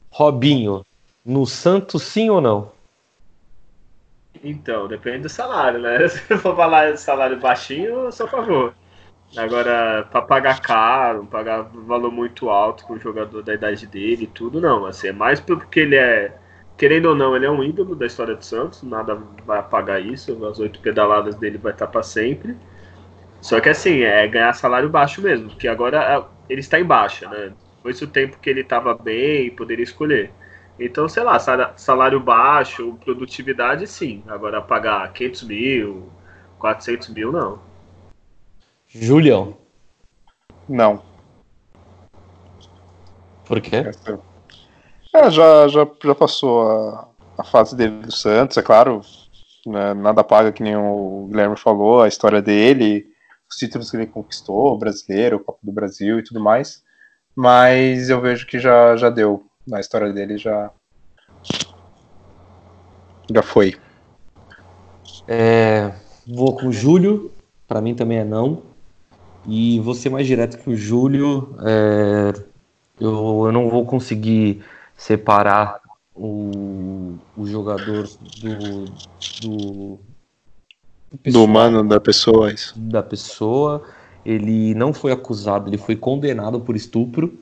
[0.09, 0.83] Robinho,
[1.23, 2.71] no Santos sim ou não?
[4.43, 6.05] Então, depende do salário, né?
[6.09, 8.73] Se for falar de salário baixinho, eu sou a favor.
[9.35, 14.27] Agora, para pagar caro, pagar valor muito alto com o jogador da idade dele e
[14.27, 14.87] tudo, não.
[14.87, 16.33] Assim, é mais porque ele é,
[16.77, 19.15] querendo ou não, ele é um ídolo da história do Santos, nada
[19.45, 22.55] vai apagar isso, as oito pedaladas dele vai estar para sempre.
[23.41, 27.27] Só que assim, é ganhar salário baixo mesmo, porque agora é, ele está em baixa,
[27.29, 27.53] né?
[27.81, 30.31] Foi esse o tempo que ele estava bem e poderia escolher.
[30.79, 31.39] Então, sei lá,
[31.75, 34.23] salário baixo, produtividade, sim.
[34.27, 36.09] Agora, pagar 500 mil,
[36.59, 37.59] 400 mil, não.
[38.87, 39.57] Julião.
[40.69, 41.01] Não.
[43.45, 43.83] Por quê?
[45.17, 47.07] É, já, já, já passou a,
[47.39, 49.01] a fase dele do Santos, é claro.
[49.65, 53.07] Né, nada paga, que nem o Guilherme falou, a história dele,
[53.49, 56.83] os títulos que ele conquistou, o brasileiro, o Copa do Brasil e tudo mais.
[57.35, 60.71] Mas eu vejo que já, já deu na história dele já
[63.29, 63.75] já foi.
[65.27, 65.91] É,
[66.25, 67.31] vou com o Júlio,
[67.67, 68.61] para mim também é não.
[69.45, 71.57] E vou ser mais direto que o Júlio.
[71.65, 72.33] É,
[72.99, 74.63] eu, eu não vou conseguir
[74.97, 75.79] separar
[76.15, 78.09] o, o jogador
[78.41, 78.85] do,
[79.39, 79.99] do,
[81.21, 82.51] do, do humano, da pessoa.
[82.51, 82.73] Isso.
[82.77, 83.83] Da pessoa.
[84.25, 87.39] Ele não foi acusado, ele foi condenado por estupro.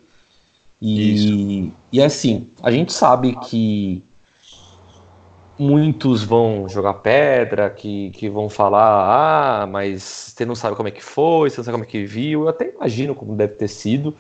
[0.82, 4.04] E, e assim, a gente sabe que
[5.58, 10.92] muitos vão jogar pedra, que, que vão falar, ah, mas você não sabe como é
[10.92, 12.44] que foi, você não sabe como é que viu.
[12.44, 14.16] Eu até imagino como deve ter sido,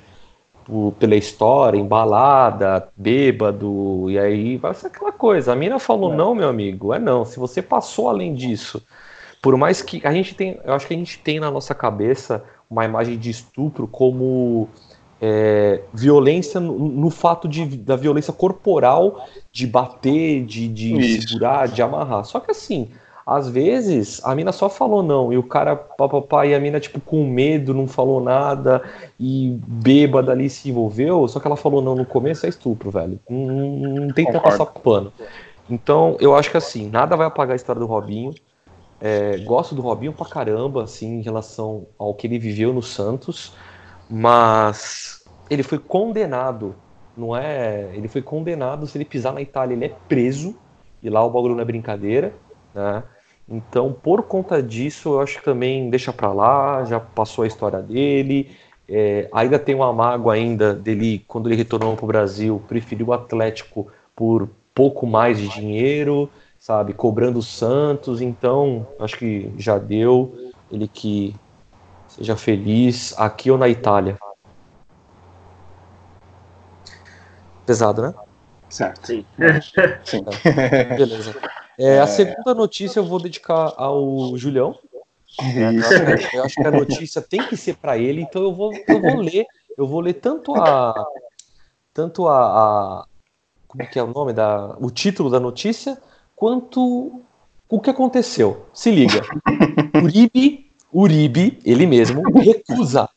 [0.65, 5.53] por, pela história, embalada, bêbado, e aí vai ser aquela coisa.
[5.53, 6.15] A mina falou, é.
[6.15, 7.23] não, meu amigo, é não.
[7.23, 8.81] Se você passou além disso,
[9.41, 12.43] por mais que a gente tem, eu acho que a gente tem na nossa cabeça
[12.69, 14.67] uma imagem de estupro como
[15.21, 21.81] é, violência no, no, fato de, da violência corporal, de bater, de, de segurar, de
[21.81, 22.25] amarrar.
[22.25, 22.89] Só que assim,
[23.25, 26.99] às vezes a mina só falou não, e o cara, papapá, e a mina, tipo,
[26.99, 28.81] com medo, não falou nada,
[29.19, 33.19] e bêbada ali se envolveu, só que ela falou não no começo, é estupro, velho.
[33.29, 35.11] Não, não tem que passar pano.
[35.69, 38.33] Então, eu acho que assim, nada vai apagar a história do Robinho.
[39.01, 43.53] É, gosto do Robinho pra caramba, assim, em relação ao que ele viveu no Santos
[44.09, 46.75] mas ele foi condenado,
[47.15, 47.89] não é?
[47.93, 50.55] Ele foi condenado, se ele pisar na Itália, ele é preso,
[51.01, 52.33] e lá o bagulho não é brincadeira,
[52.73, 53.03] né?
[53.47, 57.81] Então, por conta disso, eu acho que também deixa para lá, já passou a história
[57.81, 58.55] dele.
[58.87, 63.13] É, ainda tem uma mágoa ainda dele, quando ele retornou para o Brasil, preferiu o
[63.13, 66.29] Atlético por pouco mais de dinheiro,
[66.59, 66.93] sabe?
[66.93, 70.35] Cobrando o Santos, então acho que já deu.
[70.71, 71.35] Ele que
[72.07, 74.17] Seja feliz aqui ou na Itália.
[77.65, 78.13] Pesado, né?
[78.69, 79.07] Certo.
[79.07, 79.25] Sim.
[80.05, 80.23] Sim.
[80.95, 81.33] Beleza.
[81.77, 84.77] É, a segunda notícia eu vou dedicar ao Julião.
[85.41, 88.53] É, eu, acho, eu, acho, que a notícia tem que ser para ele, então eu
[88.53, 89.45] vou, eu vou ler,
[89.77, 91.05] eu vou ler tanto a
[91.93, 93.05] tanto a, a
[93.67, 96.01] como é que é o nome da o título da notícia
[96.35, 97.21] quanto
[97.67, 98.65] o que aconteceu.
[98.73, 99.21] Se liga.
[100.01, 100.65] Uribe
[100.97, 103.09] Uribe, ele mesmo, recusa.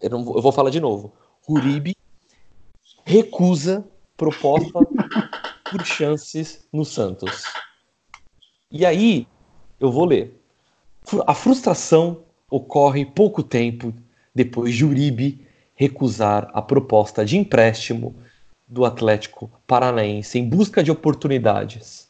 [0.00, 1.12] Eu, não, eu vou falar de novo.
[1.46, 1.94] Uribe
[3.04, 3.84] recusa
[4.16, 4.80] proposta
[5.70, 7.42] por chances no Santos.
[8.72, 9.26] E aí,
[9.78, 10.40] eu vou ler.
[11.26, 12.20] A frustração
[12.50, 13.92] ocorre pouco tempo
[14.34, 18.14] depois de Uribe recusar a proposta de empréstimo
[18.66, 22.08] do Atlético Paranaense em busca de oportunidades.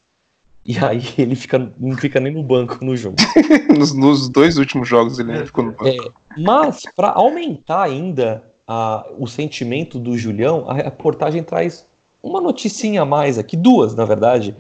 [0.65, 3.17] E aí ele fica, não fica nem no banco no jogo.
[3.77, 5.89] nos, nos dois últimos jogos ele ficou no banco.
[5.89, 5.97] É,
[6.39, 11.87] mas, para aumentar ainda a, o sentimento do Julião, a reportagem traz
[12.23, 14.55] uma noticinha a mais aqui, duas, na verdade,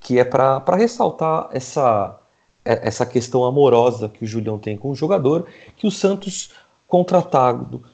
[0.00, 2.18] que é para ressaltar essa,
[2.64, 5.46] é, essa questão amorosa que o Julião tem com o jogador,
[5.76, 6.50] que o Santos,
[6.88, 7.84] contratado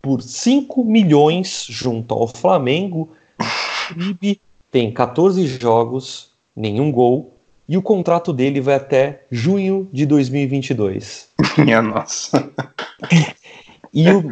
[0.00, 3.10] por 5 milhões junto ao Flamengo,
[3.90, 4.40] Uribe
[4.70, 7.36] tem 14 jogos, nenhum gol,
[7.68, 11.28] e o contrato dele vai até junho de 2022.
[11.58, 12.50] Minha nossa.
[13.94, 14.24] E o,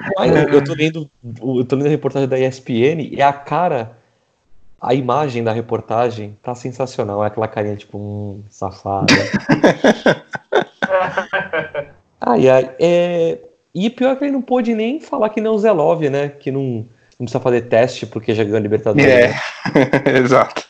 [0.50, 3.98] eu tô lendo, eu tô lendo a reportagem da ESPN e a cara,
[4.80, 7.22] a imagem da reportagem tá sensacional.
[7.22, 9.12] É aquela carinha tipo, um safado.
[12.20, 12.74] ai, ai.
[12.80, 13.38] É,
[13.74, 16.28] e pior que ele não pôde nem falar que nem o Zelov, né?
[16.28, 16.86] Que não,
[17.18, 19.06] não precisa fazer teste porque já ganhou a Libertadores.
[19.06, 19.40] É, né?
[20.18, 20.64] exato.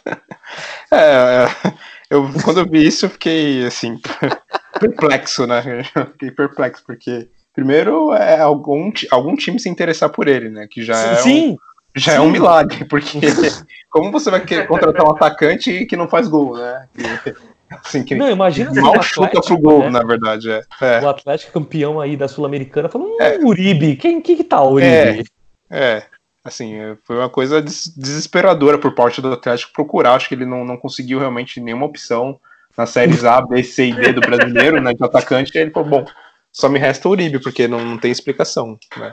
[0.91, 1.47] É, é,
[2.11, 3.97] eu, quando eu vi isso, eu fiquei assim,
[4.81, 5.85] perplexo, né?
[5.95, 10.67] Eu fiquei perplexo, porque primeiro é algum, algum time se interessar por ele, né?
[10.69, 11.53] Que já é Sim!
[11.53, 11.57] um,
[11.95, 13.19] já é um milagre, porque
[13.91, 16.89] como você vai querer contratar um atacante que não faz gol, né?
[17.23, 17.35] Que,
[17.85, 19.91] assim, que Não, imagina mal chuta pro gol, né?
[19.91, 20.51] na verdade.
[20.51, 20.63] É.
[20.81, 23.39] É, O Atlético campeão aí da Sul-Americana falando, hum, É.
[23.39, 25.25] Uribe, quem que, que tá o Uribe?
[25.69, 26.05] é,
[26.45, 30.15] assim, é, foi uma coisa des- desesperadora por parte do Atlético procurar.
[30.15, 32.39] Acho que ele não, não conseguiu realmente nenhuma opção
[32.79, 34.95] nas séries A, B, C e D do brasileiro, né?
[34.95, 36.05] De atacante, ele falou, bom,
[36.53, 39.13] só me resta o Uribe, porque não, não tem explicação, né?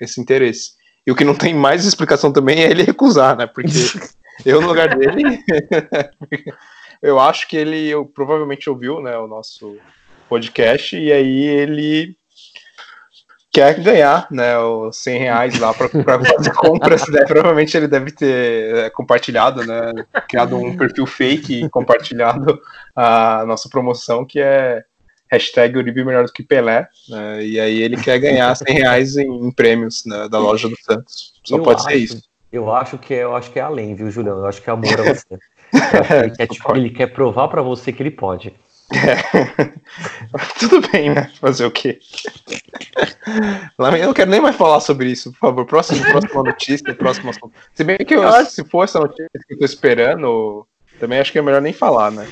[0.00, 0.72] Esse interesse.
[1.06, 3.46] E o que não tem mais explicação também é ele recusar, né?
[3.46, 3.68] Porque
[4.44, 5.38] eu, no lugar dele,
[7.02, 9.76] eu acho que ele eu, provavelmente ouviu né, o nosso
[10.28, 12.16] podcast e aí ele
[13.52, 17.06] quer ganhar né, os 100 reais lá para fazer compras.
[17.08, 17.24] né?
[17.26, 19.92] Provavelmente ele deve ter é, compartilhado, né?
[20.28, 22.60] Criado um perfil fake e compartilhado
[22.94, 24.82] a nossa promoção, que é
[25.30, 26.86] hashtag Uribe melhor do que Pelé.
[27.08, 30.76] né, e aí ele quer ganhar 100 reais em, em prêmios né, da loja do
[30.82, 31.32] Santos.
[31.44, 32.22] Só Eu pode ser acho- isso.
[32.52, 34.38] Eu acho que é, eu acho que é além, viu, Julião?
[34.38, 35.38] Eu acho que é amor a você.
[36.22, 38.54] Ele, quer, tipo, ele quer provar pra você que ele pode.
[40.60, 41.30] Tudo bem, né?
[41.40, 41.98] Fazer o quê?
[43.78, 45.66] Eu não quero nem mais falar sobre isso, por favor.
[45.66, 47.52] Próximo, próxima notícia, próximo assunto.
[47.74, 50.66] Se bem que eu- se for essa notícia que eu tô esperando,
[51.00, 52.26] também acho que é melhor nem falar, né?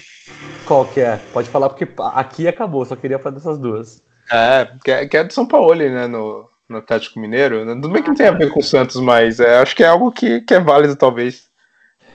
[0.64, 1.16] Qual que é?
[1.32, 4.02] Pode falar porque aqui acabou, só queria falar dessas duas.
[4.30, 6.06] É, que é, que é do São Paulo, né?
[6.06, 7.64] No, no Atlético Mineiro.
[7.64, 9.86] Tudo bem que não tem a ver com o Santos, mas é, acho que é
[9.86, 11.48] algo que, que é válido, talvez.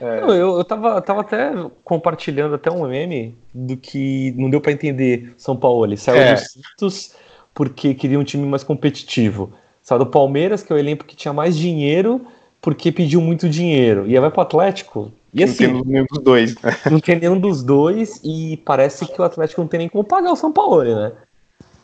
[0.00, 1.52] Não, eu, eu tava, tava até
[1.84, 5.84] compartilhando até um meme do que não deu pra entender São Paulo.
[5.84, 6.34] Ele saiu É.
[6.34, 7.14] do Santos
[7.54, 9.52] porque queria um time mais competitivo.
[9.82, 12.26] Saiu do Palmeiras, que é o elenco que tinha mais dinheiro,
[12.62, 14.06] porque pediu muito dinheiro.
[14.06, 15.12] E aí vai pro Atlético.
[15.34, 16.76] E não assim, tem nenhum dos dois, né?
[16.90, 20.32] não tem nenhum dos dois e parece que o Atlético não tem nem como pagar
[20.32, 21.12] o São Paulo, né?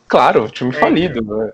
[0.07, 1.21] Claro, time É, falido.
[1.23, 1.51] Né?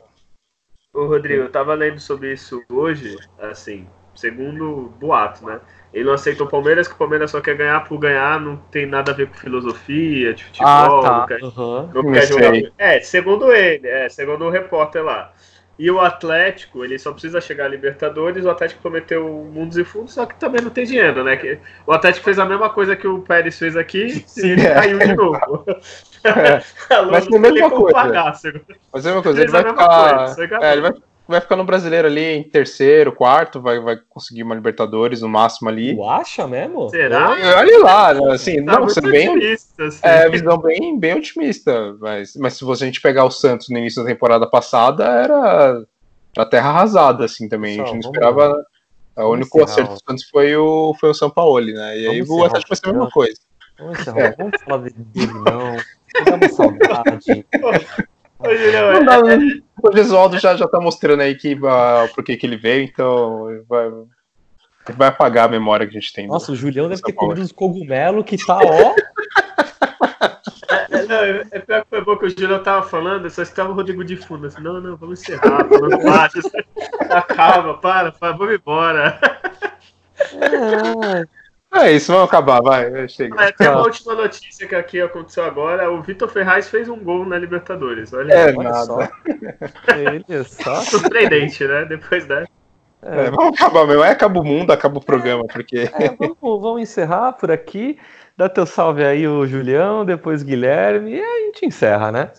[0.94, 5.60] Ô, Rodrigo, eu tava lendo sobre isso hoje, assim, segundo boato, né?
[5.92, 8.86] Ele não aceita o Palmeiras, que o Palmeiras só quer ganhar por ganhar, não tem
[8.86, 11.92] nada a ver com filosofia de futebol, não quer, Aham.
[11.94, 12.54] não quer jogar.
[12.78, 15.33] É, segundo ele, é, segundo o repórter lá.
[15.78, 20.14] E o Atlético, ele só precisa chegar a Libertadores, o Atlético prometeu mundos e fundos,
[20.14, 21.36] só que também não tem dinheiro, né?
[21.36, 21.58] Que,
[21.88, 24.74] o Atlético fez a mesma coisa que o Pérez fez aqui e ele é.
[24.74, 25.66] caiu de novo.
[26.26, 26.64] É,
[27.12, 27.92] Mas foi a mesma coisa.
[27.92, 28.34] pagar,
[28.94, 30.26] Mas é uma coisa, ele a vai mesma ficar.
[30.26, 30.66] coisa, acabou.
[30.66, 30.94] é, ele vai,
[31.28, 35.70] vai ficar no brasileiro ali em terceiro, quarto, vai, vai conseguir uma Libertadores no máximo
[35.70, 35.96] ali.
[35.96, 36.90] Tu acha mesmo?
[36.90, 37.32] Será?
[37.32, 40.00] Olha lá, né, assim, Tá não, sendo bem, otimista, assim.
[40.04, 41.96] é, visão bem, bem otimista.
[42.00, 45.82] Mas, mas se você, a gente pegar o Santos no início da temporada passada, era
[46.38, 47.80] a terra arrasada, assim, também.
[47.80, 48.66] A gente não Pessoal, esperava.
[49.16, 52.00] O único encerrar acerto do Santos foi o, foi o São Paulo, né?
[52.00, 53.40] E aí Vamos o Atlético vai ser a mesma coisa.
[53.78, 54.36] Vamos encerrar.
[54.38, 55.76] Vamos falar dele, não.
[56.26, 57.46] Dá uma saudade.
[58.44, 59.38] Não é- dá, né?
[59.82, 63.48] O Gesualdo já, já tá mostrando aí que, uh, por que que ele veio, então
[63.68, 63.90] vai,
[64.96, 66.28] vai apagar a memória que a gente tem.
[66.28, 68.96] do- Nossa, o Julião deve ter comido uns cogumelos que tá, ó.
[70.90, 71.18] É, não,
[71.52, 74.16] é pior que foi bom que o Julião tava falando, só estava o Rodrigo de
[74.16, 76.40] fundo, assim, não, não, vamos encerrar, falando baixo,
[77.10, 79.20] acaba, para, para, vamos embora.
[80.42, 81.24] Ah,
[81.74, 83.44] É isso, vamos acabar, vai, chega.
[83.44, 87.26] É, tem uma última notícia que aqui aconteceu agora, o Vitor Ferraz fez um gol
[87.26, 88.86] na Libertadores, olha, É, olha nada.
[88.86, 89.00] só.
[89.96, 90.76] Ele só.
[90.86, 92.48] surpreendente, né, depois dessa.
[93.02, 94.02] É, vamos acabar mesmo.
[94.04, 95.90] Aí acaba o mundo, acaba o programa, porque.
[95.94, 98.00] É, vamos, vamos encerrar por aqui.
[98.38, 102.32] Dá teu salve aí, o Julião, depois o Guilherme, e aí a gente encerra, né?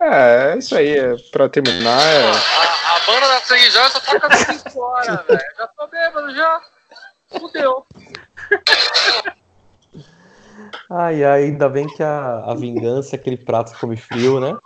[0.00, 2.00] É, é isso aí, é, pra terminar.
[2.00, 2.30] É...
[2.30, 5.40] A, a banda da Sangue já só toca 5 horas, velho.
[5.58, 6.60] Já tô bêbado já.
[7.38, 7.86] Fudeu.
[10.90, 14.56] Ai, ai, ainda bem que a, a vingança, aquele prato que come frio, né?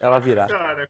[0.00, 0.48] Ela virá.
[0.48, 0.88] Cara,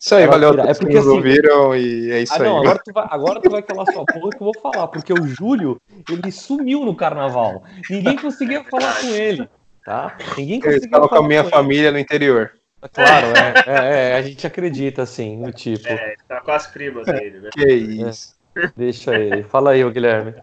[0.00, 0.50] Isso aí, Ela valeu.
[0.54, 2.44] é todos porque, assim- ouviram e é isso Ah, aí.
[2.44, 5.12] não, agora tu, vai, agora tu vai calar sua porra que eu vou falar, porque
[5.12, 7.64] o Júlio, ele sumiu no carnaval.
[7.90, 9.48] Ninguém conseguia falar com ele,
[9.84, 10.16] tá?
[10.36, 11.50] Ninguém Eu conseguia estava com falar a minha ele.
[11.50, 12.52] família no interior.
[12.92, 15.88] Claro, é, é, é, a gente acredita, assim, no tipo.
[15.88, 17.50] é, tá com as primas dele, né?
[17.52, 18.37] Que isso.
[18.76, 19.42] Deixa ele.
[19.44, 20.34] Fala aí, ô Guilherme.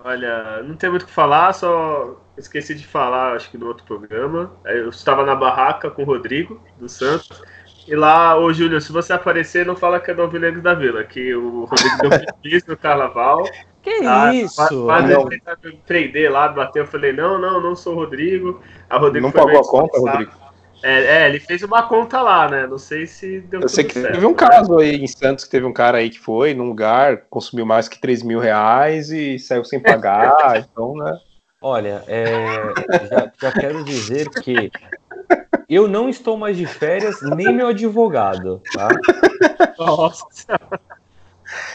[0.00, 3.84] Olha, não tem muito o que falar, só esqueci de falar, acho que no outro
[3.84, 4.52] programa.
[4.64, 7.42] Eu estava na barraca com o Rodrigo, do Santos.
[7.86, 11.02] E lá, ô Júlio, se você aparecer, não fala que é do Alvinegro da Vila,
[11.04, 12.10] que o Rodrigo deu
[12.42, 13.44] feliz no carnaval.
[13.82, 14.84] Que Ah, isso?
[14.84, 16.82] Quase ele tentava me prender lá, bateu.
[16.82, 18.62] Eu falei, não, não, não sou o Rodrigo.
[18.90, 19.98] A Rodrigo Não foi pagou a conta.
[19.98, 20.32] Rodrigo?
[20.82, 22.66] É, é, ele fez uma conta lá, né?
[22.66, 24.36] Não sei se deu Eu sei tudo que certo, teve um né?
[24.36, 27.88] caso aí em Santos que teve um cara aí que foi num lugar, consumiu mais
[27.88, 30.34] que 3 mil reais e saiu sem pagar.
[30.70, 31.18] então, né?
[31.60, 32.24] Olha, é,
[33.10, 34.70] já, já quero dizer que
[35.68, 38.88] eu não estou mais de férias, nem meu advogado, tá?
[39.76, 40.58] Nossa,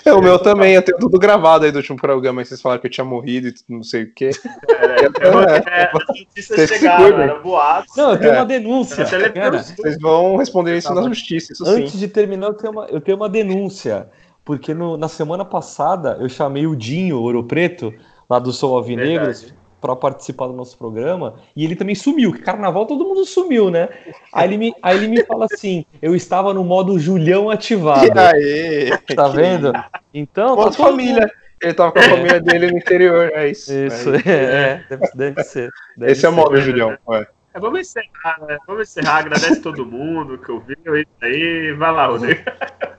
[0.06, 2.82] É, o meu também, eu tenho tudo gravado aí do último programa, aí vocês falaram
[2.82, 4.32] que eu tinha morrido e não sei o quê.
[4.68, 5.06] é,
[5.84, 7.96] é, as notícias Vocês se chegaram, era boatos.
[7.96, 8.36] Não, eu tenho É.
[8.38, 9.06] uma denúncia.
[9.06, 11.98] Cara, Vocês vão responder isso na justiça, isso antes sim.
[12.00, 14.08] de terminar, eu tenho uma, eu tenho uma denúncia.
[14.46, 17.94] Porque no- na semana passada eu chamei o Dinho Ouro Preto,
[18.30, 19.63] lá do Sou Alvinegros, Verdade.
[19.84, 23.90] Para participar do nosso programa, e ele também sumiu, que carnaval todo mundo sumiu, né?
[24.32, 28.06] Aí ele me, aí ele me fala assim: eu estava no modo Julião ativado.
[28.06, 28.98] E aí?
[29.14, 29.74] Tá vendo?
[30.14, 31.30] Então, Com tá a família.
[31.62, 33.74] Ele tava com a família dele no interior, é isso.
[33.74, 35.70] Isso, É é, deve, deve ser.
[35.98, 36.38] deve Esse é o ser.
[36.38, 36.98] modo, Julião.
[37.12, 37.28] É.
[37.54, 38.58] É, vamos encerrar, né?
[38.66, 39.18] Vamos encerrar.
[39.18, 41.74] Agradece todo mundo que ouviu isso aí.
[41.74, 42.42] Vai lá, Rodrigo.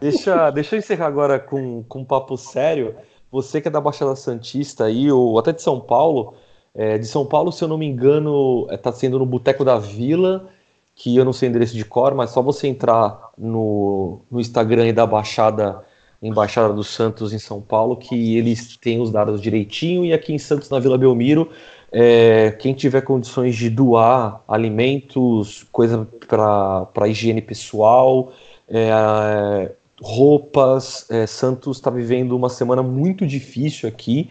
[0.00, 2.94] Deixa, deixa eu encerrar agora com, com um papo sério.
[3.32, 6.34] Você que é da Baixada Santista aí, ou até de São Paulo,
[6.74, 10.48] é, de São Paulo, se eu não me engano, está sendo no Boteco da Vila,
[10.96, 14.92] que eu não sei o endereço de cor, mas só você entrar no, no Instagram
[14.92, 15.84] da Baixada,
[16.22, 20.38] Embaixada dos Santos em São Paulo, que eles têm os dados direitinho, e aqui em
[20.38, 21.50] Santos, na Vila Belmiro,
[21.92, 28.32] é, quem tiver condições de doar alimentos, coisa para higiene pessoal,
[28.68, 29.70] é,
[30.00, 31.08] roupas.
[31.10, 34.30] é, Santos está vivendo uma semana muito difícil aqui.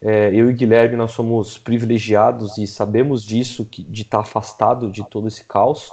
[0.00, 5.06] É, eu e Guilherme nós somos privilegiados e sabemos disso, que, de estar afastado de
[5.08, 5.90] todo esse caos.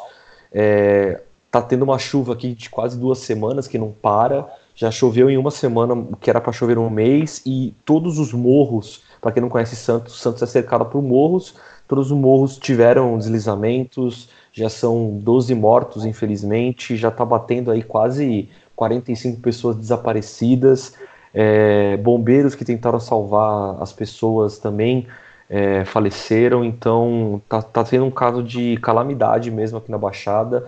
[0.52, 4.48] É, tá tendo uma chuva aqui de quase duas semanas que não para.
[4.76, 9.02] Já choveu em uma semana, que era para chover um mês, e todos os morros,
[9.22, 11.56] para quem não conhece Santos, Santos é cercado por morros.
[11.88, 18.50] Todos os morros tiveram deslizamentos, já são 12 mortos, infelizmente, já está batendo aí quase
[18.76, 20.94] 45 pessoas desaparecidas.
[21.38, 25.06] É, bombeiros que tentaram salvar as pessoas também
[25.50, 30.66] é, faleceram, então tá, tá tendo um caso de calamidade mesmo aqui na Baixada,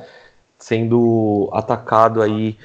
[0.59, 2.57] sendo atacado aí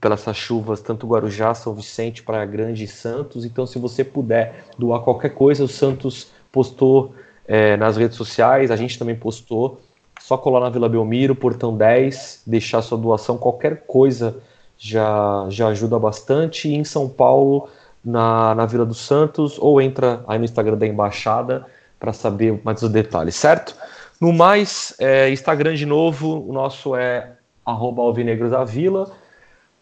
[0.00, 3.44] pelas chuvas, tanto Guarujá, São Vicente, Praia Grande e Santos.
[3.44, 7.14] Então, se você puder doar qualquer coisa, o Santos postou
[7.46, 9.80] é, nas redes sociais, a gente também postou.
[10.18, 14.40] Só colar na Vila Belmiro, portão 10, deixar sua doação, qualquer coisa
[14.78, 16.68] já, já ajuda bastante.
[16.68, 17.68] E em São Paulo,
[18.04, 21.66] na, na Vila dos Santos, ou entra aí no Instagram da Embaixada
[21.98, 23.74] para saber mais os detalhes, certo?
[24.20, 27.32] No mais, é, Instagram de novo, o nosso é
[27.64, 29.10] arroba Alvinegros da Vila.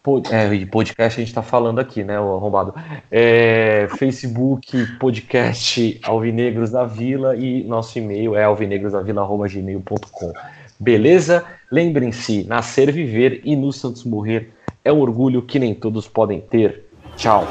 [0.01, 2.73] Pod, é, podcast a gente está falando aqui, né, o arrombado.
[3.09, 10.33] É, Facebook, podcast Alvinegros da Vila e nosso e-mail é alvinegrosdavila.gmail.com.
[10.79, 11.45] Beleza?
[11.71, 14.51] Lembrem-se, nascer, viver e no Santos morrer
[14.85, 16.89] é um orgulho que nem todos podem ter.
[17.15, 17.47] Tchau.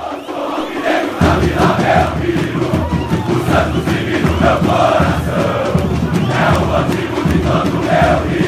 [6.34, 7.12] É o antigo
[7.90, 8.41] é o